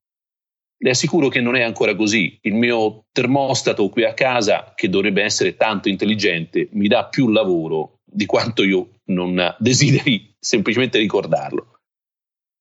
Le 0.84 0.90
assicuro 0.90 1.30
che 1.30 1.40
non 1.40 1.56
è 1.56 1.62
ancora 1.62 1.96
così. 1.96 2.38
Il 2.42 2.56
mio 2.56 3.06
termostato 3.14 3.88
qui 3.88 4.04
a 4.04 4.14
casa, 4.14 4.74
che 4.76 4.90
dovrebbe 4.90 5.24
essere 5.24 5.56
tanto 5.56 5.88
intelligente, 5.88 6.68
mi 6.74 6.90
dà 6.90 7.06
più 7.06 7.30
lavoro 7.30 8.00
di 8.04 8.26
quanto 8.26 8.64
io 8.64 9.00
non 9.06 9.56
desideri 9.60 10.36
semplicemente 10.38 10.98
ricordarlo. 10.98 11.80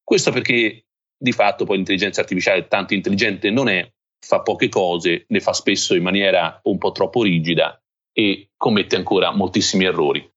Questo 0.05 0.31
perché 0.31 0.85
di 1.17 1.33
fatto 1.33 1.65
poi 1.65 1.77
l'intelligenza 1.77 2.21
artificiale 2.21 2.69
tanto 2.69 2.95
intelligente 2.95 3.51
non 3.51 3.69
è, 3.69 3.91
fa 4.25 4.41
poche 4.41 4.69
cose, 4.69 5.25
le 5.27 5.41
fa 5.41 5.53
spesso 5.53 5.95
in 5.95 6.03
maniera 6.03 6.61
un 6.65 6.79
po' 6.79 6.93
troppo 6.93 7.23
rigida 7.23 7.82
e 8.13 8.51
commette 8.57 8.97
ancora 8.97 9.31
moltissimi 9.31 9.85
errori. 9.85 10.29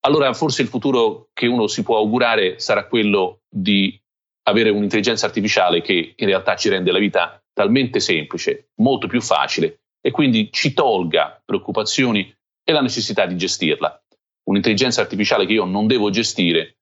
Allora 0.00 0.32
forse 0.32 0.62
il 0.62 0.68
futuro 0.68 1.28
che 1.32 1.46
uno 1.46 1.66
si 1.66 1.82
può 1.82 1.98
augurare 1.98 2.58
sarà 2.58 2.86
quello 2.86 3.40
di 3.48 4.00
avere 4.44 4.70
un'intelligenza 4.70 5.26
artificiale 5.26 5.82
che 5.82 6.14
in 6.16 6.26
realtà 6.26 6.54
ci 6.54 6.68
rende 6.68 6.92
la 6.92 6.98
vita 6.98 7.42
talmente 7.52 8.00
semplice, 8.00 8.70
molto 8.76 9.08
più 9.08 9.20
facile 9.20 9.80
e 10.00 10.10
quindi 10.12 10.50
ci 10.52 10.72
tolga 10.72 11.42
preoccupazioni 11.44 12.32
e 12.62 12.72
la 12.72 12.80
necessità 12.80 13.26
di 13.26 13.36
gestirla. 13.36 14.00
Un'intelligenza 14.44 15.00
artificiale 15.00 15.46
che 15.46 15.54
io 15.54 15.64
non 15.64 15.88
devo 15.88 16.10
gestire 16.10 16.76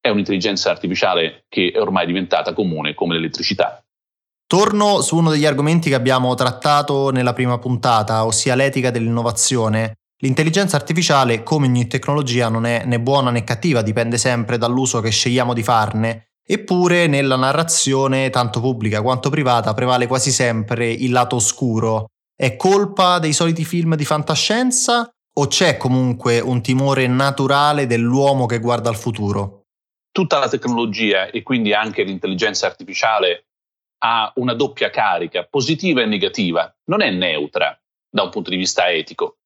è 0.00 0.10
un'intelligenza 0.10 0.70
artificiale 0.70 1.44
che 1.48 1.70
è 1.74 1.80
ormai 1.80 2.06
diventata 2.06 2.52
comune 2.52 2.94
come 2.94 3.14
l'elettricità. 3.14 3.82
Torno 4.48 5.02
su 5.02 5.14
uno 5.18 5.28
degli 5.28 5.44
argomenti 5.44 5.90
che 5.90 5.94
abbiamo 5.94 6.34
trattato 6.34 7.10
nella 7.10 7.34
prima 7.34 7.58
puntata, 7.58 8.24
ossia 8.24 8.54
l'etica 8.54 8.90
dell'innovazione. 8.90 9.96
L'intelligenza 10.22 10.74
artificiale, 10.74 11.42
come 11.42 11.66
ogni 11.66 11.86
tecnologia, 11.86 12.48
non 12.48 12.64
è 12.64 12.82
né 12.86 12.98
buona 12.98 13.30
né 13.30 13.44
cattiva, 13.44 13.82
dipende 13.82 14.16
sempre 14.16 14.56
dall'uso 14.56 15.00
che 15.00 15.10
scegliamo 15.10 15.52
di 15.52 15.62
farne. 15.62 16.30
Eppure 16.42 17.08
nella 17.08 17.36
narrazione, 17.36 18.30
tanto 18.30 18.60
pubblica 18.60 19.02
quanto 19.02 19.28
privata, 19.28 19.74
prevale 19.74 20.06
quasi 20.06 20.30
sempre 20.30 20.90
il 20.90 21.12
lato 21.12 21.36
oscuro. 21.36 22.06
È 22.34 22.56
colpa 22.56 23.18
dei 23.18 23.34
soliti 23.34 23.66
film 23.66 23.96
di 23.96 24.06
fantascienza 24.06 25.10
o 25.34 25.46
c'è 25.46 25.76
comunque 25.76 26.40
un 26.40 26.62
timore 26.62 27.06
naturale 27.06 27.86
dell'uomo 27.86 28.46
che 28.46 28.60
guarda 28.60 28.88
al 28.88 28.96
futuro? 28.96 29.58
tutta 30.10 30.40
la 30.40 30.48
tecnologia 30.48 31.30
e 31.30 31.44
quindi 31.44 31.72
anche 31.72 32.02
l'intelligenza 32.02 32.66
artificiale 32.66 33.44
ha 33.98 34.32
una 34.36 34.54
doppia 34.54 34.90
carica, 34.90 35.44
positiva 35.44 36.02
e 36.02 36.06
negativa, 36.06 36.72
non 36.84 37.02
è 37.02 37.10
neutra 37.10 37.78
da 38.10 38.22
un 38.22 38.30
punto 38.30 38.50
di 38.50 38.56
vista 38.56 38.90
etico, 38.90 39.38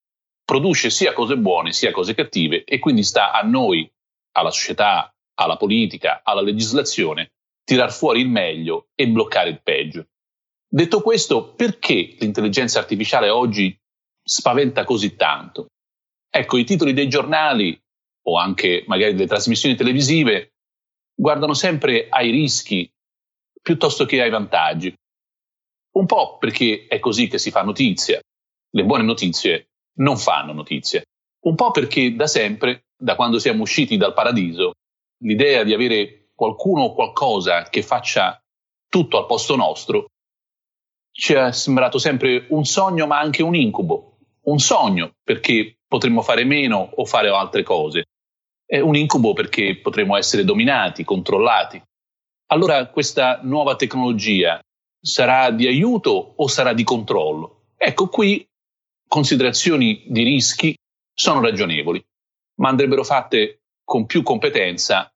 produce 0.45 0.91
sia 0.91 1.13
cose 1.13 1.37
buone 1.37 1.73
sia 1.73 1.91
cose 1.91 2.15
cattive 2.15 2.65
e 2.65 2.79
quindi 2.79 3.03
sta 3.03 3.33
a 3.33 3.43
noi, 3.43 3.91
alla 4.33 4.51
società, 4.51 5.15
alla 5.35 5.57
politica, 5.57 6.21
alla 6.23 6.43
legislazione, 6.43 7.33
tirar 7.65 7.93
fuori 7.93 8.21
il 8.21 8.29
meglio 8.29 8.89
e 8.95 9.09
bloccare 9.09 9.49
il 9.49 9.63
peggio. 9.63 10.07
Detto 10.69 11.01
questo, 11.01 11.53
perché 11.55 12.17
l'intelligenza 12.19 12.79
artificiale 12.79 13.29
oggi 13.29 13.79
spaventa 14.23 14.85
così 14.85 15.17
tanto? 15.17 15.69
Ecco, 16.31 16.57
i 16.57 16.65
titoli 16.65 16.93
dei 16.93 17.09
giornali 17.09 17.79
o 18.25 18.39
anche 18.39 18.85
magari 18.87 19.13
delle 19.15 19.27
trasmissioni 19.27 19.75
televisive 19.75 20.55
guardano 21.15 21.55
sempre 21.55 22.09
ai 22.09 22.31
rischi 22.31 22.91
piuttosto 23.63 24.05
che 24.05 24.21
ai 24.21 24.31
vantaggi. 24.31 24.95
Un 25.95 26.07
po' 26.07 26.39
perché 26.39 26.87
è 26.89 26.99
così 26.99 27.29
che 27.29 27.39
si 27.39 27.51
fa 27.51 27.63
notizia. 27.63 28.21
Le 28.71 28.85
buone 28.85 29.05
notizie 29.05 29.69
non 29.99 30.19
fanno 30.19 30.53
notizie. 30.53 31.05
Un 31.45 31.55
po' 31.55 31.71
perché 31.71 32.15
da 32.15 32.27
sempre, 32.27 32.87
da 32.97 33.15
quando 33.15 33.39
siamo 33.39 33.63
usciti 33.63 33.97
dal 33.97 34.15
paradiso, 34.15 34.73
l'idea 35.23 35.65
di 35.65 35.73
avere 35.73 36.31
qualcuno 36.35 36.85
o 36.85 36.95
qualcosa 36.95 37.65
che 37.65 37.83
faccia 37.83 38.41
tutto 38.89 39.19
al 39.19 39.27
posto 39.27 39.57
nostro 39.57 40.07
ci 41.13 41.35
è 41.35 41.53
sembrato 41.53 41.99
sempre 41.99 42.47
un 42.49 42.65
sogno 42.65 43.07
ma 43.07 43.19
anche 43.19 43.43
un 43.43 43.55
incubo. 43.55 44.17
Un 44.45 44.59
sogno 44.59 45.13
perché 45.23 45.79
potremmo 45.87 46.23
fare 46.23 46.45
meno 46.45 46.91
o 46.97 47.05
fare 47.05 47.29
altre 47.29 47.63
cose 47.63 48.07
è 48.65 48.81
un 48.81 48.97
incubo 48.97 49.35
perché 49.35 49.77
potremo 49.77 50.17
essere 50.17 50.45
dominati, 50.45 51.05
controllati. 51.05 51.81
Allora 52.53 52.87
questa 52.89 53.41
nuova 53.43 53.77
tecnologia 53.77 54.61
sarà 55.01 55.51
di 55.51 55.67
aiuto 55.67 56.35
o 56.37 56.47
sarà 56.49 56.75
di 56.75 56.85
controllo? 56.85 57.69
Ecco 57.79 58.09
qui 58.09 58.47
considerazioni 59.09 60.05
di 60.07 60.23
rischi 60.23 60.77
sono 61.15 61.41
ragionevoli, 61.41 62.05
ma 62.61 62.69
andrebbero 62.69 63.05
fatte 63.05 63.63
con 63.83 64.05
più 64.05 64.23
competenza 64.23 65.11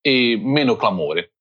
e 0.00 0.36
meno 0.42 0.74
clamore. 0.74 1.34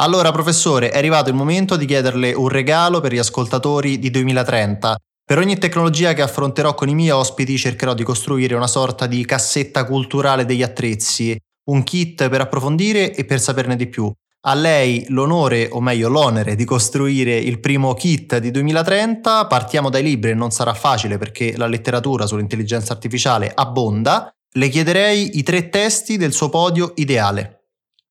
Allora, 0.00 0.32
professore, 0.32 0.90
è 0.90 0.98
arrivato 0.98 1.28
il 1.28 1.36
momento 1.36 1.76
di 1.76 1.86
chiederle 1.86 2.32
un 2.32 2.48
regalo 2.48 3.00
per 3.00 3.12
gli 3.12 3.18
ascoltatori 3.18 4.00
di 4.00 4.10
2030 4.10 4.96
per 5.24 5.38
ogni 5.38 5.58
tecnologia 5.58 6.12
che 6.12 6.22
affronterò 6.22 6.74
con 6.74 6.88
i 6.88 6.94
miei 6.94 7.10
ospiti 7.10 7.56
cercherò 7.56 7.94
di 7.94 8.02
costruire 8.02 8.56
una 8.56 8.66
sorta 8.66 9.06
di 9.06 9.24
cassetta 9.24 9.84
culturale 9.84 10.44
degli 10.44 10.62
attrezzi, 10.62 11.38
un 11.70 11.84
kit 11.84 12.28
per 12.28 12.40
approfondire 12.40 13.14
e 13.14 13.24
per 13.24 13.38
saperne 13.38 13.76
di 13.76 13.86
più. 13.86 14.12
A 14.48 14.54
lei 14.54 15.04
l'onore, 15.08 15.68
o 15.70 15.78
meglio 15.78 16.08
l'onere, 16.08 16.54
di 16.54 16.64
costruire 16.64 17.36
il 17.36 17.60
primo 17.60 17.92
kit 17.92 18.38
di 18.38 18.50
2030. 18.50 19.46
Partiamo 19.46 19.90
dai 19.90 20.02
libri 20.02 20.34
non 20.34 20.52
sarà 20.52 20.72
facile 20.72 21.18
perché 21.18 21.54
la 21.58 21.66
letteratura 21.66 22.26
sull'intelligenza 22.26 22.94
artificiale 22.94 23.52
abbonda. 23.54 24.34
Le 24.54 24.68
chiederei 24.70 25.36
i 25.36 25.42
tre 25.42 25.68
testi 25.68 26.16
del 26.16 26.32
suo 26.32 26.48
podio 26.48 26.92
ideale. 26.96 27.64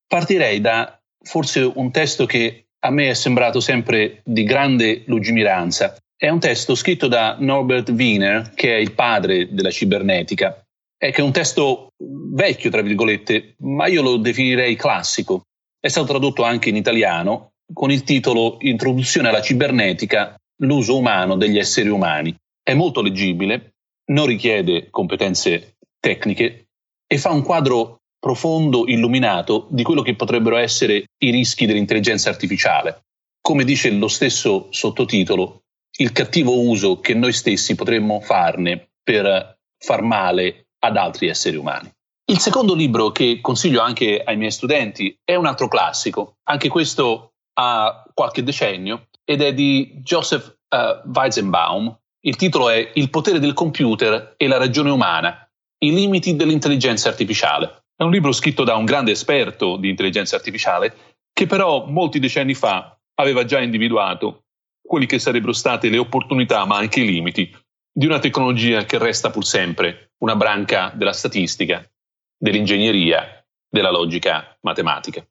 Partirei 0.07 0.61
da 0.61 1.01
forse 1.23 1.71
un 1.73 1.89
testo 1.89 2.27
che 2.27 2.67
a 2.81 2.91
me 2.91 3.09
è 3.09 3.15
sembrato 3.15 3.59
sempre 3.59 4.21
di 4.23 4.43
grande 4.43 5.05
lungimiranza, 5.07 5.95
è 6.15 6.29
un 6.29 6.39
testo 6.39 6.75
scritto 6.75 7.07
da 7.07 7.37
Norbert 7.39 7.89
Wiener, 7.89 8.51
che 8.53 8.75
è 8.75 8.77
il 8.79 8.93
padre 8.93 9.51
della 9.51 9.71
cibernetica. 9.71 10.63
È 10.95 11.11
che 11.11 11.19
è 11.19 11.23
un 11.23 11.31
testo 11.31 11.93
vecchio, 11.97 12.69
tra 12.69 12.83
virgolette, 12.83 13.55
ma 13.61 13.87
io 13.87 14.03
lo 14.03 14.17
definirei 14.17 14.75
classico. 14.75 15.41
È 15.87 15.89
stato 15.89 16.07
tradotto 16.07 16.43
anche 16.43 16.67
in 16.67 16.75
italiano 16.75 17.53
con 17.71 17.91
il 17.91 18.03
titolo 18.03 18.57
Introduzione 18.59 19.29
alla 19.29 19.41
cibernetica, 19.41 20.35
l'uso 20.63 20.97
umano 20.97 21.37
degli 21.37 21.57
esseri 21.57 21.87
umani. 21.87 22.35
È 22.61 22.73
molto 22.73 23.01
leggibile, 23.01 23.75
non 24.07 24.25
richiede 24.25 24.89
competenze 24.89 25.77
tecniche 25.97 26.65
e 27.07 27.17
fa 27.17 27.29
un 27.29 27.41
quadro 27.41 28.01
profondo, 28.19 28.85
illuminato 28.85 29.67
di 29.69 29.83
quello 29.83 30.01
che 30.01 30.13
potrebbero 30.15 30.57
essere 30.57 31.05
i 31.19 31.31
rischi 31.31 31.65
dell'intelligenza 31.65 32.29
artificiale. 32.29 33.05
Come 33.39 33.63
dice 33.63 33.89
lo 33.91 34.09
stesso 34.09 34.67
sottotitolo, 34.71 35.61
il 35.99 36.11
cattivo 36.11 36.59
uso 36.67 36.99
che 36.99 37.13
noi 37.13 37.31
stessi 37.31 37.75
potremmo 37.75 38.19
farne 38.19 38.89
per 39.01 39.57
far 39.77 40.01
male 40.01 40.65
ad 40.79 40.97
altri 40.97 41.29
esseri 41.29 41.55
umani. 41.55 41.89
Il 42.29 42.39
secondo 42.39 42.75
libro 42.75 43.13
che 43.13 43.39
consiglio 43.39 43.79
anche 43.79 44.21
ai 44.21 44.35
miei 44.35 44.51
studenti 44.51 45.17
è 45.23 45.35
un 45.35 45.45
altro 45.45 45.69
classico, 45.69 46.39
anche 46.43 46.67
questo 46.67 47.35
ha 47.53 48.03
qualche 48.13 48.43
decennio, 48.43 49.07
ed 49.23 49.41
è 49.41 49.53
di 49.53 49.93
Joseph 50.03 50.57
uh, 50.67 51.09
Weizenbaum. 51.09 51.97
Il 52.25 52.35
titolo 52.35 52.69
è 52.69 52.91
Il 52.95 53.09
potere 53.09 53.39
del 53.39 53.53
computer 53.53 54.33
e 54.35 54.47
la 54.47 54.57
ragione 54.57 54.89
umana, 54.89 55.49
i 55.85 55.93
limiti 55.93 56.35
dell'intelligenza 56.35 57.07
artificiale. 57.07 57.85
È 57.95 58.03
un 58.03 58.11
libro 58.11 58.33
scritto 58.33 58.65
da 58.65 58.75
un 58.75 58.83
grande 58.83 59.11
esperto 59.11 59.77
di 59.77 59.87
intelligenza 59.87 60.35
artificiale 60.35 61.15
che 61.31 61.45
però 61.45 61.85
molti 61.85 62.19
decenni 62.19 62.55
fa 62.55 62.99
aveva 63.15 63.45
già 63.45 63.61
individuato 63.61 64.43
quelli 64.85 65.05
che 65.05 65.17
sarebbero 65.17 65.53
state 65.53 65.87
le 65.87 65.97
opportunità 65.97 66.65
ma 66.65 66.75
anche 66.75 66.99
i 66.99 67.05
limiti 67.05 67.55
di 67.89 68.05
una 68.05 68.19
tecnologia 68.19 68.83
che 68.83 68.97
resta 68.97 69.29
pur 69.29 69.45
sempre 69.45 70.11
una 70.19 70.35
branca 70.35 70.91
della 70.93 71.13
statistica, 71.13 71.89
dell'ingegneria 72.37 73.43
della 73.69 73.91
logica 73.91 74.57
matematica. 74.61 75.25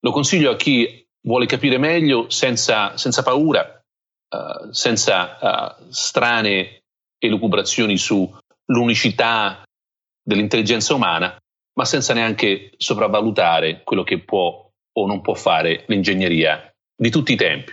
Lo 0.00 0.12
consiglio 0.12 0.50
a 0.50 0.56
chi 0.56 1.06
vuole 1.22 1.46
capire 1.46 1.78
meglio 1.78 2.30
senza, 2.30 2.96
senza 2.96 3.22
paura, 3.22 3.82
uh, 4.34 4.70
senza 4.70 5.76
uh, 5.78 5.90
strane 5.90 6.82
elucubrazioni 7.18 7.96
sull'unicità 7.96 9.62
dell'intelligenza 10.22 10.94
umana, 10.94 11.36
ma 11.74 11.84
senza 11.84 12.14
neanche 12.14 12.72
sopravvalutare 12.76 13.82
quello 13.82 14.02
che 14.02 14.20
può 14.20 14.68
o 14.92 15.06
non 15.06 15.20
può 15.20 15.34
fare 15.34 15.84
l'ingegneria 15.88 16.72
di 16.96 17.10
tutti 17.10 17.32
i 17.32 17.36
tempi. 17.36 17.72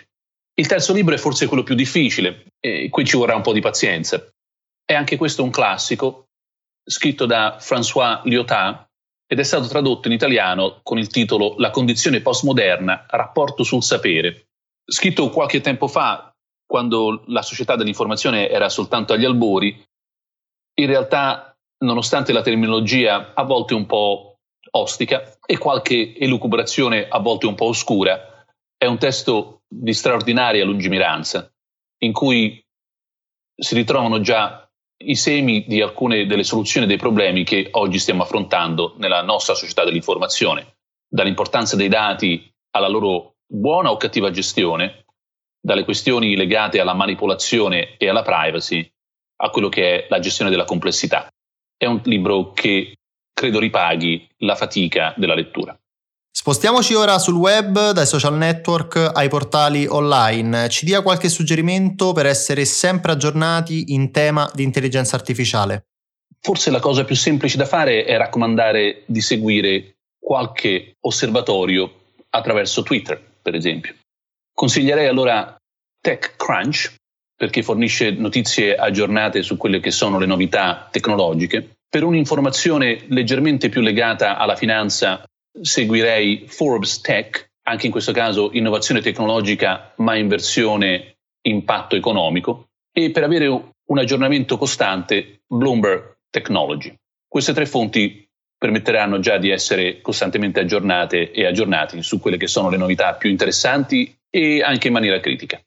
Il 0.53 0.67
terzo 0.67 0.93
libro 0.93 1.13
è 1.13 1.17
forse 1.17 1.47
quello 1.47 1.63
più 1.63 1.75
difficile, 1.75 2.45
e 2.59 2.89
qui 2.89 3.05
ci 3.05 3.17
vorrà 3.17 3.35
un 3.35 3.41
po' 3.41 3.53
di 3.53 3.61
pazienza. 3.61 4.27
È 4.83 4.93
anche 4.93 5.17
questo 5.17 5.43
un 5.43 5.49
classico, 5.49 6.26
scritto 6.87 7.25
da 7.25 7.57
François 7.59 8.21
Lyotard, 8.23 8.85
ed 9.27 9.39
è 9.39 9.43
stato 9.43 9.67
tradotto 9.67 10.07
in 10.07 10.13
italiano 10.13 10.79
con 10.83 10.97
il 10.97 11.07
titolo 11.07 11.55
La 11.57 11.69
condizione 11.69 12.21
postmoderna, 12.21 13.05
rapporto 13.09 13.63
sul 13.63 13.83
sapere. 13.83 14.47
Scritto 14.85 15.29
qualche 15.29 15.59
tempo 15.59 15.89
fa, 15.89 16.33
quando 16.65 17.23
la 17.27 17.41
società 17.41 17.75
dell'informazione 17.75 18.49
era 18.49 18.69
soltanto 18.69 19.11
agli 19.11 19.25
albori, 19.25 19.85
in 20.79 20.87
realtà, 20.87 21.53
nonostante 21.79 22.31
la 22.31 22.41
terminologia 22.41 23.33
a 23.33 23.43
volte 23.43 23.73
un 23.73 23.85
po' 23.85 24.39
ostica 24.71 25.37
e 25.45 25.57
qualche 25.57 26.15
elucubrazione 26.17 27.07
a 27.09 27.19
volte 27.19 27.47
un 27.47 27.55
po' 27.55 27.65
oscura, 27.65 28.45
è 28.77 28.85
un 28.85 28.97
testo 28.97 29.63
di 29.67 29.93
straordinaria 29.93 30.63
lungimiranza, 30.63 31.51
in 32.03 32.13
cui 32.13 32.63
si 33.55 33.75
ritrovano 33.75 34.21
già 34.21 34.66
i 34.99 35.15
semi 35.15 35.65
di 35.67 35.81
alcune 35.81 36.25
delle 36.25 36.43
soluzioni 36.43 36.87
dei 36.87 36.97
problemi 36.97 37.43
che 37.43 37.67
oggi 37.71 37.99
stiamo 37.99 38.23
affrontando 38.23 38.95
nella 38.97 39.21
nostra 39.21 39.53
società 39.53 39.83
dell'informazione, 39.83 40.77
dall'importanza 41.07 41.75
dei 41.75 41.87
dati 41.87 42.51
alla 42.71 42.87
loro 42.87 43.35
buona 43.45 43.91
o 43.91 43.97
cattiva 43.97 44.31
gestione, 44.31 45.05
dalle 45.59 45.83
questioni 45.83 46.35
legate 46.35 46.79
alla 46.79 46.93
manipolazione 46.93 47.97
e 47.97 48.09
alla 48.09 48.23
privacy, 48.23 48.89
a 49.37 49.49
quello 49.49 49.69
che 49.69 50.05
è 50.05 50.07
la 50.09 50.19
gestione 50.19 50.49
della 50.49 50.65
complessità. 50.65 51.27
È 51.75 51.85
un 51.85 52.01
libro 52.05 52.53
che 52.53 52.95
credo 53.33 53.59
ripaghi 53.59 54.27
la 54.37 54.55
fatica 54.55 55.13
della 55.15 55.35
lettura. 55.35 55.77
Spostiamoci 56.39 56.93
ora 56.93 57.17
sul 57.17 57.33
web, 57.33 57.93
dai 57.93 58.05
social 58.05 58.37
network 58.37 59.09
ai 59.11 59.27
portali 59.27 59.87
online. 59.87 60.69
Ci 60.69 60.85
dia 60.85 61.01
qualche 61.01 61.29
suggerimento 61.29 62.13
per 62.13 62.27
essere 62.27 62.63
sempre 62.63 63.13
aggiornati 63.13 63.95
in 63.95 64.11
tema 64.11 64.47
di 64.53 64.61
intelligenza 64.61 65.15
artificiale. 65.15 65.87
Forse 66.39 66.69
la 66.69 66.79
cosa 66.79 67.05
più 67.05 67.15
semplice 67.15 67.57
da 67.57 67.65
fare 67.65 68.05
è 68.05 68.15
raccomandare 68.17 69.01
di 69.07 69.19
seguire 69.19 69.95
qualche 70.19 70.97
osservatorio 70.99 71.91
attraverso 72.29 72.83
Twitter, 72.83 73.19
per 73.41 73.55
esempio. 73.55 73.95
Consiglierei 74.53 75.07
allora 75.07 75.57
TechCrunch, 75.99 76.93
perché 77.35 77.63
fornisce 77.63 78.11
notizie 78.11 78.75
aggiornate 78.75 79.41
su 79.41 79.57
quelle 79.57 79.79
che 79.79 79.89
sono 79.89 80.19
le 80.19 80.27
novità 80.27 80.87
tecnologiche. 80.91 81.77
Per 81.89 82.03
un'informazione 82.03 83.05
leggermente 83.07 83.69
più 83.69 83.81
legata 83.81 84.37
alla 84.37 84.55
finanza 84.55 85.23
seguirei 85.61 86.45
Forbes 86.47 87.01
Tech, 87.01 87.49
anche 87.63 87.85
in 87.85 87.91
questo 87.91 88.11
caso 88.11 88.49
innovazione 88.53 89.01
tecnologica 89.01 89.93
ma 89.97 90.15
in 90.15 90.27
versione 90.27 91.17
impatto 91.41 91.95
economico, 91.95 92.69
e 92.91 93.11
per 93.11 93.23
avere 93.23 93.47
un 93.47 93.97
aggiornamento 93.97 94.57
costante 94.57 95.41
Bloomberg 95.47 96.17
Technology. 96.29 96.93
Queste 97.27 97.53
tre 97.53 97.65
fonti 97.65 98.27
permetteranno 98.57 99.19
già 99.19 99.37
di 99.37 99.49
essere 99.49 100.01
costantemente 100.01 100.59
aggiornate 100.59 101.31
e 101.31 101.45
aggiornati 101.45 102.01
su 102.01 102.19
quelle 102.19 102.37
che 102.37 102.47
sono 102.47 102.69
le 102.69 102.77
novità 102.77 103.13
più 103.13 103.29
interessanti 103.29 104.17
e 104.29 104.61
anche 104.61 104.87
in 104.87 104.93
maniera 104.93 105.19
critica. 105.19 105.61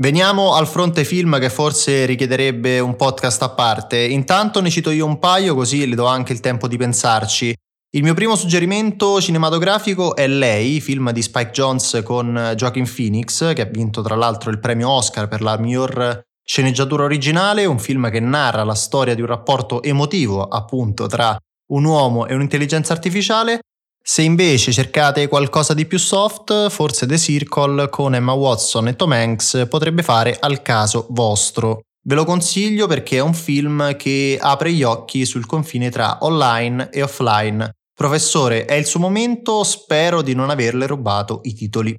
Veniamo 0.00 0.54
al 0.54 0.66
fronte 0.66 1.04
film 1.04 1.38
che 1.38 1.50
forse 1.50 2.06
richiederebbe 2.06 2.78
un 2.78 2.96
podcast 2.96 3.42
a 3.42 3.50
parte. 3.50 3.98
Intanto 3.98 4.62
ne 4.62 4.70
cito 4.70 4.90
io 4.90 5.04
un 5.04 5.18
paio 5.18 5.54
così 5.54 5.86
le 5.86 5.94
do 5.94 6.06
anche 6.06 6.32
il 6.32 6.40
tempo 6.40 6.68
di 6.68 6.78
pensarci. 6.78 7.54
Il 7.92 8.04
mio 8.04 8.14
primo 8.14 8.36
suggerimento 8.36 9.20
cinematografico 9.20 10.14
è 10.14 10.28
Lei, 10.28 10.80
film 10.80 11.10
di 11.10 11.22
Spike 11.22 11.50
Jones 11.50 12.02
con 12.04 12.52
Joaquin 12.54 12.88
Phoenix, 12.88 13.52
che 13.52 13.62
ha 13.62 13.64
vinto 13.64 14.00
tra 14.00 14.14
l'altro 14.14 14.52
il 14.52 14.60
premio 14.60 14.88
Oscar 14.88 15.26
per 15.26 15.42
la 15.42 15.58
miglior 15.58 16.22
sceneggiatura 16.40 17.02
originale, 17.02 17.64
un 17.64 17.80
film 17.80 18.08
che 18.08 18.20
narra 18.20 18.62
la 18.62 18.76
storia 18.76 19.16
di 19.16 19.22
un 19.22 19.26
rapporto 19.26 19.82
emotivo 19.82 20.44
appunto 20.44 21.08
tra 21.08 21.36
un 21.72 21.84
uomo 21.84 22.28
e 22.28 22.34
un'intelligenza 22.34 22.92
artificiale. 22.92 23.58
Se 24.00 24.22
invece 24.22 24.70
cercate 24.70 25.26
qualcosa 25.26 25.74
di 25.74 25.84
più 25.84 25.98
soft, 25.98 26.68
forse 26.68 27.08
The 27.08 27.18
Circle 27.18 27.88
con 27.88 28.14
Emma 28.14 28.34
Watson 28.34 28.86
e 28.86 28.94
Tom 28.94 29.10
Hanks 29.10 29.66
potrebbe 29.68 30.04
fare 30.04 30.36
al 30.38 30.62
caso 30.62 31.08
vostro. 31.10 31.80
Ve 32.06 32.14
lo 32.14 32.24
consiglio 32.24 32.86
perché 32.86 33.16
è 33.16 33.20
un 33.20 33.34
film 33.34 33.96
che 33.96 34.38
apre 34.40 34.72
gli 34.72 34.84
occhi 34.84 35.26
sul 35.26 35.44
confine 35.44 35.90
tra 35.90 36.18
online 36.20 36.88
e 36.90 37.02
offline 37.02 37.68
Professore, 38.00 38.64
è 38.64 38.72
il 38.76 38.86
suo 38.86 38.98
momento, 38.98 39.62
spero 39.62 40.22
di 40.22 40.34
non 40.34 40.48
averle 40.48 40.86
rubato 40.86 41.40
i 41.42 41.52
titoli. 41.52 41.94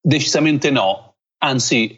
Decisamente 0.00 0.68
no, 0.72 1.18
anzi 1.44 1.96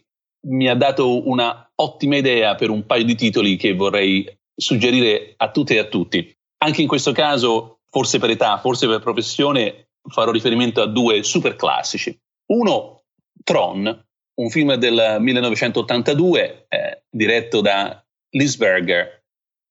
mi 0.49 0.69
ha 0.69 0.75
dato 0.75 1.27
una 1.27 1.67
ottima 1.77 2.17
idea 2.17 2.55
per 2.55 2.69
un 2.69 2.85
paio 2.85 3.07
di 3.07 3.15
titoli 3.15 3.57
che 3.57 3.73
vorrei 3.73 4.31
suggerire 4.55 5.33
a 5.39 5.51
tutte 5.51 5.77
e 5.77 5.79
a 5.79 5.87
tutti. 5.87 6.31
Anche 6.65 6.83
in 6.83 6.87
questo 6.87 7.13
caso, 7.13 7.79
forse 7.89 8.19
per 8.19 8.29
età, 8.29 8.59
forse 8.59 8.87
per 8.87 9.01
professione, 9.01 9.93
farò 10.07 10.33
riferimento 10.33 10.83
a 10.83 10.87
due 10.87 11.23
super 11.23 11.57
classici. 11.57 12.15
Uno, 12.51 13.05
Tron, 13.43 14.07
un 14.35 14.51
film 14.51 14.75
del 14.75 15.17
1982 15.19 16.67
eh, 16.69 17.05
diretto 17.09 17.63
da 17.63 18.05
Lisberger, 18.33 19.25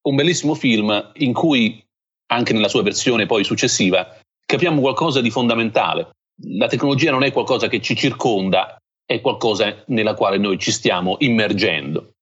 un 0.08 0.16
bellissimo 0.16 0.56
film 0.56 1.12
in 1.18 1.32
cui 1.32 1.85
anche 2.26 2.52
nella 2.52 2.68
sua 2.68 2.82
versione 2.82 3.26
poi 3.26 3.44
successiva, 3.44 4.18
capiamo 4.44 4.80
qualcosa 4.80 5.20
di 5.20 5.30
fondamentale. 5.30 6.10
La 6.50 6.66
tecnologia 6.66 7.10
non 7.10 7.24
è 7.24 7.32
qualcosa 7.32 7.68
che 7.68 7.80
ci 7.80 7.96
circonda, 7.96 8.76
è 9.04 9.20
qualcosa 9.20 9.84
nella 9.86 10.14
quale 10.14 10.38
noi 10.38 10.58
ci 10.58 10.72
stiamo 10.72 11.16
immergendo. 11.20 12.12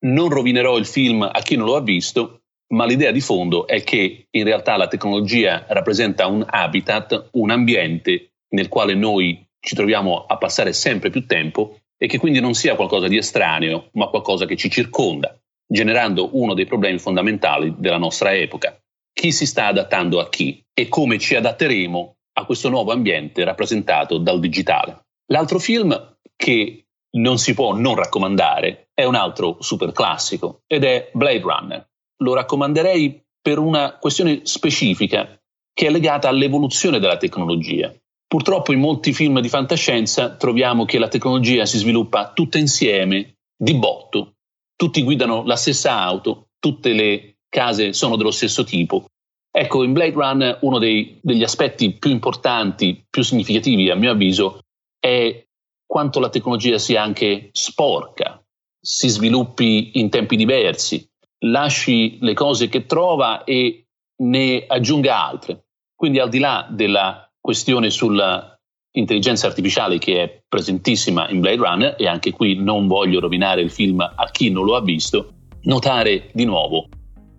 Non 0.00 0.28
rovinerò 0.28 0.76
il 0.76 0.86
film 0.86 1.22
a 1.22 1.40
chi 1.40 1.56
non 1.56 1.66
lo 1.66 1.76
ha 1.76 1.80
visto, 1.80 2.42
ma 2.74 2.84
l'idea 2.84 3.10
di 3.10 3.20
fondo 3.20 3.66
è 3.66 3.82
che 3.82 4.26
in 4.30 4.44
realtà 4.44 4.76
la 4.76 4.88
tecnologia 4.88 5.64
rappresenta 5.68 6.26
un 6.26 6.44
habitat, 6.46 7.30
un 7.32 7.50
ambiente 7.50 8.32
nel 8.50 8.68
quale 8.68 8.94
noi 8.94 9.44
ci 9.60 9.74
troviamo 9.74 10.24
a 10.26 10.36
passare 10.36 10.72
sempre 10.72 11.10
più 11.10 11.26
tempo 11.26 11.78
e 11.96 12.06
che 12.06 12.18
quindi 12.18 12.40
non 12.40 12.54
sia 12.54 12.76
qualcosa 12.76 13.08
di 13.08 13.16
estraneo, 13.16 13.88
ma 13.92 14.06
qualcosa 14.06 14.46
che 14.46 14.56
ci 14.56 14.70
circonda, 14.70 15.36
generando 15.66 16.28
uno 16.38 16.54
dei 16.54 16.66
problemi 16.66 16.98
fondamentali 16.98 17.74
della 17.76 17.98
nostra 17.98 18.34
epoca, 18.34 18.77
chi 19.18 19.32
si 19.32 19.46
sta 19.46 19.66
adattando 19.66 20.20
a 20.20 20.28
chi 20.28 20.64
e 20.72 20.86
come 20.86 21.18
ci 21.18 21.34
adatteremo 21.34 22.16
a 22.34 22.44
questo 22.44 22.68
nuovo 22.68 22.92
ambiente 22.92 23.42
rappresentato 23.42 24.18
dal 24.18 24.38
digitale. 24.38 25.06
L'altro 25.32 25.58
film 25.58 26.16
che 26.36 26.86
non 27.16 27.38
si 27.38 27.52
può 27.52 27.74
non 27.74 27.96
raccomandare 27.96 28.90
è 28.94 29.02
un 29.02 29.16
altro 29.16 29.56
super 29.58 29.90
classico 29.90 30.60
ed 30.68 30.84
è 30.84 31.10
Blade 31.12 31.40
Runner. 31.40 31.88
Lo 32.22 32.34
raccomanderei 32.34 33.20
per 33.42 33.58
una 33.58 33.98
questione 33.98 34.42
specifica 34.44 35.36
che 35.72 35.86
è 35.88 35.90
legata 35.90 36.28
all'evoluzione 36.28 37.00
della 37.00 37.16
tecnologia. 37.16 37.92
Purtroppo 38.24 38.72
in 38.72 38.78
molti 38.78 39.12
film 39.12 39.40
di 39.40 39.48
fantascienza 39.48 40.36
troviamo 40.36 40.84
che 40.84 41.00
la 41.00 41.08
tecnologia 41.08 41.66
si 41.66 41.78
sviluppa 41.78 42.30
tutta 42.32 42.58
insieme, 42.58 43.38
di 43.56 43.74
botto. 43.74 44.34
Tutti 44.76 45.02
guidano 45.02 45.42
la 45.42 45.56
stessa 45.56 46.00
auto, 46.02 46.50
tutte 46.60 46.92
le 46.92 47.37
case 47.48 47.92
sono 47.92 48.16
dello 48.16 48.30
stesso 48.30 48.64
tipo. 48.64 49.06
Ecco, 49.50 49.82
in 49.82 49.92
Blade 49.92 50.12
Run 50.12 50.58
uno 50.60 50.78
dei, 50.78 51.18
degli 51.22 51.42
aspetti 51.42 51.92
più 51.92 52.10
importanti, 52.10 53.04
più 53.08 53.22
significativi 53.22 53.90
a 53.90 53.96
mio 53.96 54.12
avviso, 54.12 54.60
è 55.00 55.44
quanto 55.86 56.20
la 56.20 56.28
tecnologia 56.28 56.78
sia 56.78 57.02
anche 57.02 57.48
sporca, 57.52 58.42
si 58.80 59.08
sviluppi 59.08 59.98
in 59.98 60.10
tempi 60.10 60.36
diversi, 60.36 61.08
lasci 61.46 62.18
le 62.20 62.34
cose 62.34 62.68
che 62.68 62.86
trova 62.86 63.44
e 63.44 63.86
ne 64.22 64.64
aggiunga 64.66 65.26
altre. 65.26 65.64
Quindi 65.94 66.20
al 66.20 66.28
di 66.28 66.38
là 66.38 66.68
della 66.70 67.28
questione 67.40 67.90
sull'intelligenza 67.90 69.46
artificiale 69.46 69.98
che 69.98 70.22
è 70.22 70.42
presentissima 70.46 71.28
in 71.30 71.40
Blade 71.40 71.56
Runner, 71.56 71.94
e 71.98 72.06
anche 72.06 72.32
qui 72.32 72.54
non 72.54 72.86
voglio 72.86 73.18
rovinare 73.18 73.62
il 73.62 73.70
film 73.70 74.00
a 74.00 74.30
chi 74.30 74.50
non 74.50 74.64
lo 74.64 74.76
ha 74.76 74.82
visto, 74.82 75.32
notare 75.62 76.30
di 76.32 76.44
nuovo 76.44 76.88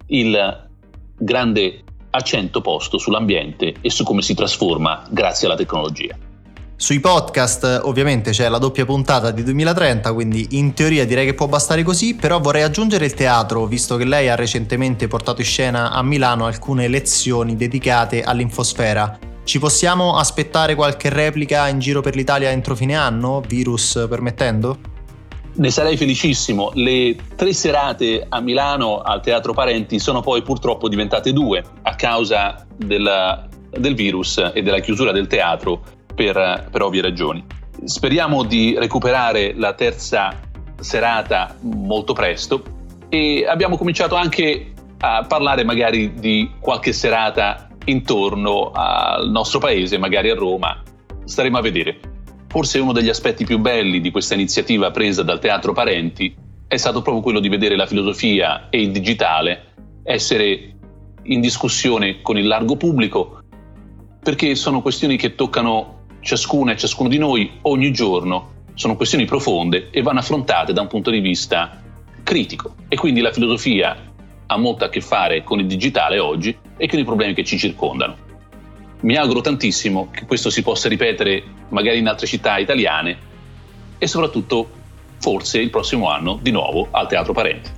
il 0.09 0.67
grande 1.17 1.83
accento 2.11 2.61
posto 2.61 2.97
sull'ambiente 2.97 3.75
e 3.81 3.89
su 3.89 4.03
come 4.03 4.21
si 4.21 4.33
trasforma 4.33 5.05
grazie 5.09 5.47
alla 5.47 5.55
tecnologia. 5.55 6.15
Sui 6.75 7.01
podcast 7.01 7.81
ovviamente 7.83 8.31
c'è 8.31 8.47
la 8.47 8.57
doppia 8.57 8.85
puntata 8.85 9.31
di 9.31 9.43
2030, 9.43 10.13
quindi 10.13 10.47
in 10.51 10.73
teoria 10.73 11.05
direi 11.05 11.25
che 11.25 11.33
può 11.33 11.47
bastare 11.47 11.83
così, 11.83 12.15
però 12.15 12.39
vorrei 12.39 12.63
aggiungere 12.63 13.03
il 13.03 13.13
teatro, 13.13 13.65
visto 13.65 13.97
che 13.97 14.05
lei 14.05 14.29
ha 14.29 14.35
recentemente 14.35 15.07
portato 15.07 15.41
in 15.41 15.47
scena 15.47 15.91
a 15.91 16.01
Milano 16.01 16.45
alcune 16.45 16.87
lezioni 16.87 17.57
dedicate 17.57 18.23
all'infosfera. 18.23 19.19
Ci 19.43 19.59
possiamo 19.59 20.15
aspettare 20.15 20.75
qualche 20.75 21.09
replica 21.09 21.67
in 21.67 21.79
giro 21.79 21.99
per 21.99 22.15
l'Italia 22.15 22.49
entro 22.49 22.75
fine 22.75 22.95
anno, 22.95 23.41
virus 23.45 24.05
permettendo? 24.07 24.98
Ne 25.59 25.71
sarei 25.71 25.97
felicissimo. 25.97 26.71
Le 26.73 27.17
tre 27.35 27.51
serate 27.51 28.25
a 28.29 28.39
Milano 28.39 29.01
al 29.01 29.21
Teatro 29.21 29.51
Parenti 29.51 29.99
sono 29.99 30.21
poi 30.21 30.41
purtroppo 30.41 30.87
diventate 30.87 31.33
due 31.33 31.61
a 31.81 31.95
causa 31.95 32.65
della, 32.77 33.45
del 33.69 33.93
virus 33.93 34.37
e 34.53 34.61
della 34.61 34.79
chiusura 34.79 35.11
del 35.11 35.27
teatro 35.27 35.81
per, 36.15 36.69
per 36.71 36.81
ovvie 36.81 37.01
ragioni. 37.01 37.45
Speriamo 37.83 38.43
di 38.43 38.77
recuperare 38.79 39.53
la 39.53 39.73
terza 39.73 40.33
serata 40.79 41.53
molto 41.59 42.13
presto 42.13 42.63
e 43.09 43.45
abbiamo 43.45 43.75
cominciato 43.75 44.15
anche 44.15 44.71
a 44.99 45.25
parlare 45.27 45.65
magari 45.65 46.13
di 46.13 46.51
qualche 46.61 46.93
serata 46.93 47.67
intorno 47.83 48.71
al 48.73 49.29
nostro 49.29 49.59
paese, 49.59 49.97
magari 49.97 50.29
a 50.29 50.35
Roma. 50.35 50.81
Staremo 51.25 51.57
a 51.57 51.61
vedere. 51.61 51.99
Forse 52.49 52.79
uno 52.79 52.93
degli 52.93 53.09
aspetti 53.09 53.45
più 53.45 53.59
belli 53.59 54.01
di 54.01 54.09
questa 54.09 54.33
iniziativa 54.33 54.89
presa 54.89 55.21
dal 55.21 55.39
Teatro 55.39 55.71
Parenti 55.71 56.35
è 56.67 56.77
stato 56.77 57.03
proprio 57.03 57.21
quello 57.21 57.39
di 57.39 57.47
vedere 57.47 57.75
la 57.75 57.85
filosofia 57.85 58.69
e 58.69 58.81
il 58.81 58.89
digitale 58.89 59.73
essere 60.01 60.73
in 61.21 61.41
discussione 61.41 62.21
con 62.21 62.39
il 62.39 62.47
largo 62.47 62.75
pubblico, 62.75 63.43
perché 64.19 64.55
sono 64.55 64.81
questioni 64.81 65.15
che 65.15 65.35
toccano 65.35 66.05
ciascuna 66.21 66.71
e 66.71 66.77
ciascuno 66.77 67.07
di 67.07 67.19
noi 67.19 67.51
ogni 67.61 67.91
giorno, 67.91 68.63
sono 68.73 68.95
questioni 68.95 69.25
profonde 69.25 69.89
e 69.91 70.01
vanno 70.01 70.19
affrontate 70.19 70.73
da 70.73 70.81
un 70.81 70.87
punto 70.87 71.11
di 71.11 71.19
vista 71.19 71.79
critico. 72.23 72.73
E 72.87 72.95
quindi 72.95 73.21
la 73.21 73.31
filosofia 73.31 73.95
ha 74.47 74.57
molto 74.57 74.85
a 74.85 74.89
che 74.89 75.01
fare 75.01 75.43
con 75.43 75.59
il 75.59 75.67
digitale 75.67 76.17
oggi 76.17 76.57
e 76.77 76.87
con 76.87 76.97
i 76.97 77.03
problemi 77.03 77.35
che 77.35 77.43
ci 77.43 77.59
circondano. 77.59 78.28
Mi 79.01 79.15
auguro 79.15 79.41
tantissimo 79.41 80.09
che 80.11 80.25
questo 80.25 80.49
si 80.49 80.61
possa 80.61 80.89
ripetere 80.89 81.43
magari 81.69 81.99
in 81.99 82.07
altre 82.07 82.27
città 82.27 82.57
italiane 82.57 83.17
e 83.97 84.07
soprattutto 84.07 84.69
forse 85.19 85.59
il 85.59 85.69
prossimo 85.69 86.09
anno 86.09 86.37
di 86.41 86.51
nuovo 86.51 86.87
al 86.91 87.07
Teatro 87.07 87.31
Parenti. 87.33 87.77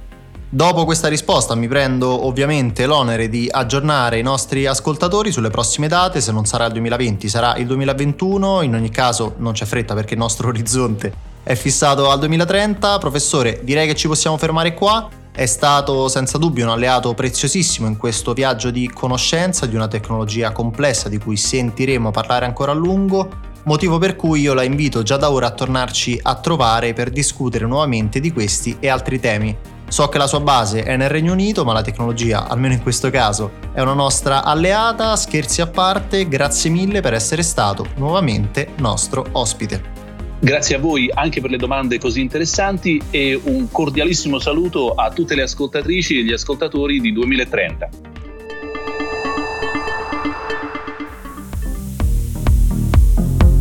Dopo 0.53 0.83
questa 0.83 1.07
risposta 1.07 1.55
mi 1.55 1.67
prendo 1.67 2.25
ovviamente 2.25 2.85
l'onere 2.85 3.29
di 3.29 3.47
aggiornare 3.49 4.19
i 4.19 4.21
nostri 4.21 4.65
ascoltatori 4.65 5.31
sulle 5.31 5.49
prossime 5.49 5.87
date, 5.87 6.19
se 6.19 6.31
non 6.31 6.45
sarà 6.45 6.65
il 6.65 6.73
2020 6.73 7.29
sarà 7.29 7.55
il 7.55 7.67
2021, 7.67 8.61
in 8.63 8.75
ogni 8.75 8.89
caso 8.89 9.35
non 9.37 9.53
c'è 9.53 9.65
fretta 9.65 9.93
perché 9.93 10.13
il 10.13 10.19
nostro 10.19 10.49
orizzonte 10.49 11.13
è 11.43 11.55
fissato 11.55 12.09
al 12.09 12.19
2030. 12.19 12.97
Professore, 12.97 13.61
direi 13.63 13.87
che 13.87 13.95
ci 13.95 14.07
possiamo 14.07 14.37
fermare 14.37 14.73
qua 14.73 15.09
è 15.33 15.45
stato 15.45 16.09
senza 16.09 16.37
dubbio 16.37 16.65
un 16.65 16.71
alleato 16.71 17.13
preziosissimo 17.13 17.87
in 17.87 17.97
questo 17.97 18.33
viaggio 18.33 18.69
di 18.69 18.89
conoscenza 18.93 19.65
di 19.65 19.75
una 19.75 19.87
tecnologia 19.87 20.51
complessa 20.51 21.07
di 21.07 21.17
cui 21.17 21.37
sentiremo 21.37 22.11
parlare 22.11 22.45
ancora 22.45 22.73
a 22.73 22.75
lungo, 22.75 23.29
motivo 23.63 23.97
per 23.97 24.15
cui 24.15 24.41
io 24.41 24.53
la 24.53 24.63
invito 24.63 25.03
già 25.03 25.17
da 25.17 25.31
ora 25.31 25.47
a 25.47 25.51
tornarci 25.51 26.19
a 26.21 26.35
trovare 26.35 26.93
per 26.93 27.09
discutere 27.09 27.65
nuovamente 27.65 28.19
di 28.19 28.33
questi 28.33 28.75
e 28.79 28.89
altri 28.89 29.19
temi. 29.19 29.57
So 29.87 30.07
che 30.07 30.17
la 30.17 30.27
sua 30.27 30.39
base 30.39 30.83
è 30.83 30.95
nel 30.95 31.09
Regno 31.09 31.33
Unito, 31.33 31.65
ma 31.65 31.73
la 31.73 31.81
tecnologia, 31.81 32.47
almeno 32.47 32.73
in 32.73 32.81
questo 32.81 33.09
caso, 33.09 33.51
è 33.73 33.81
una 33.81 33.93
nostra 33.93 34.43
alleata, 34.43 35.17
scherzi 35.17 35.59
a 35.59 35.67
parte, 35.67 36.29
grazie 36.29 36.69
mille 36.69 37.01
per 37.01 37.13
essere 37.13 37.43
stato 37.43 37.87
nuovamente 37.95 38.69
nostro 38.77 39.25
ospite. 39.33 40.00
Grazie 40.43 40.77
a 40.77 40.79
voi 40.79 41.07
anche 41.13 41.39
per 41.39 41.51
le 41.51 41.57
domande 41.57 41.99
così 41.99 42.19
interessanti 42.19 42.99
e 43.11 43.39
un 43.43 43.69
cordialissimo 43.69 44.39
saluto 44.39 44.95
a 44.95 45.11
tutte 45.11 45.35
le 45.35 45.43
ascoltatrici 45.43 46.17
e 46.17 46.23
gli 46.23 46.33
ascoltatori 46.33 46.99
di 46.99 47.11
2030. 47.13 47.89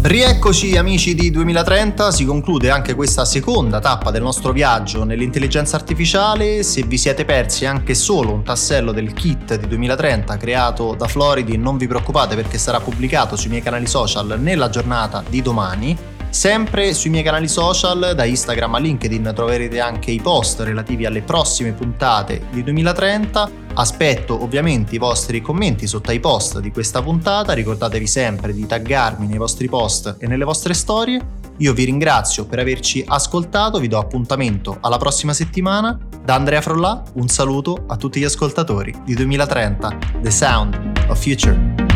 Rieccoci 0.01 0.79
amici 0.79 1.15
di 1.15 1.31
2030, 1.31 2.11
si 2.13 2.25
conclude 2.25 2.71
anche 2.71 2.95
questa 2.95 3.27
seconda 3.27 3.79
tappa 3.79 4.11
del 4.11 4.23
nostro 4.23 4.53
viaggio 4.53 5.05
nell'intelligenza 5.05 5.77
artificiale. 5.77 6.63
Se 6.63 6.83
vi 6.85 6.97
siete 6.97 7.27
persi 7.27 7.67
anche 7.67 7.95
solo 7.95 8.33
un 8.33 8.43
tassello 8.43 8.93
del 8.93 9.13
kit 9.13 9.55
di 9.57 9.69
2030 9.69 10.35
creato 10.39 10.95
da 10.95 11.07
Floridi, 11.07 11.59
non 11.59 11.77
vi 11.77 11.87
preoccupate 11.87 12.37
perché 12.37 12.57
sarà 12.57 12.81
pubblicato 12.81 13.37
sui 13.37 13.51
miei 13.51 13.61
canali 13.61 13.87
social 13.87 14.41
nella 14.41 14.71
giornata 14.71 15.23
di 15.29 15.43
domani. 15.43 16.10
Sempre 16.31 16.95
sui 16.95 17.11
miei 17.11 17.25
canali 17.25 17.49
social, 17.49 18.13
da 18.15 18.25
Instagram 18.25 18.77
a 18.77 18.79
LinkedIn, 18.79 19.33
troverete 19.35 19.81
anche 19.81 20.13
i 20.13 20.21
post 20.21 20.61
relativi 20.61 21.05
alle 21.05 21.23
prossime 21.23 21.73
puntate 21.73 22.47
di 22.53 22.63
2030. 22.63 23.51
Aspetto 23.75 24.41
ovviamente 24.41 24.95
i 24.95 24.99
vostri 24.99 25.41
commenti 25.41 25.89
sotto 25.89 26.11
ai 26.11 26.21
post 26.21 26.61
di 26.61 26.71
questa 26.71 27.03
puntata, 27.03 27.53
ricordatevi 27.53 28.07
sempre 28.07 28.55
di 28.55 28.65
taggarmi 28.65 29.27
nei 29.27 29.39
vostri 29.39 29.69
post 29.69 30.17
e 30.21 30.29
nelle 30.29 30.45
vostre 30.45 30.73
storie. 30.73 31.21
Io 31.59 31.75
vi 31.75 31.85
ringrazio 31.85 32.47
per 32.47 32.61
averci 32.61 33.05
ascoltato, 33.07 33.81
vi 33.81 33.89
do 33.89 33.99
appuntamento 33.99 34.79
alla 34.81 34.99
prossima 34.99 35.33
settimana. 35.33 35.99
Da 36.25 36.37
Andrea 36.37 36.61
Frollà 36.61 37.03
un 37.15 37.27
saluto 37.27 37.85
a 37.89 37.97
tutti 37.97 38.21
gli 38.21 38.25
ascoltatori 38.25 38.95
di 39.05 39.15
2030, 39.15 39.99
The 40.23 40.31
Sound 40.31 41.05
of 41.09 41.21
Future. 41.21 41.90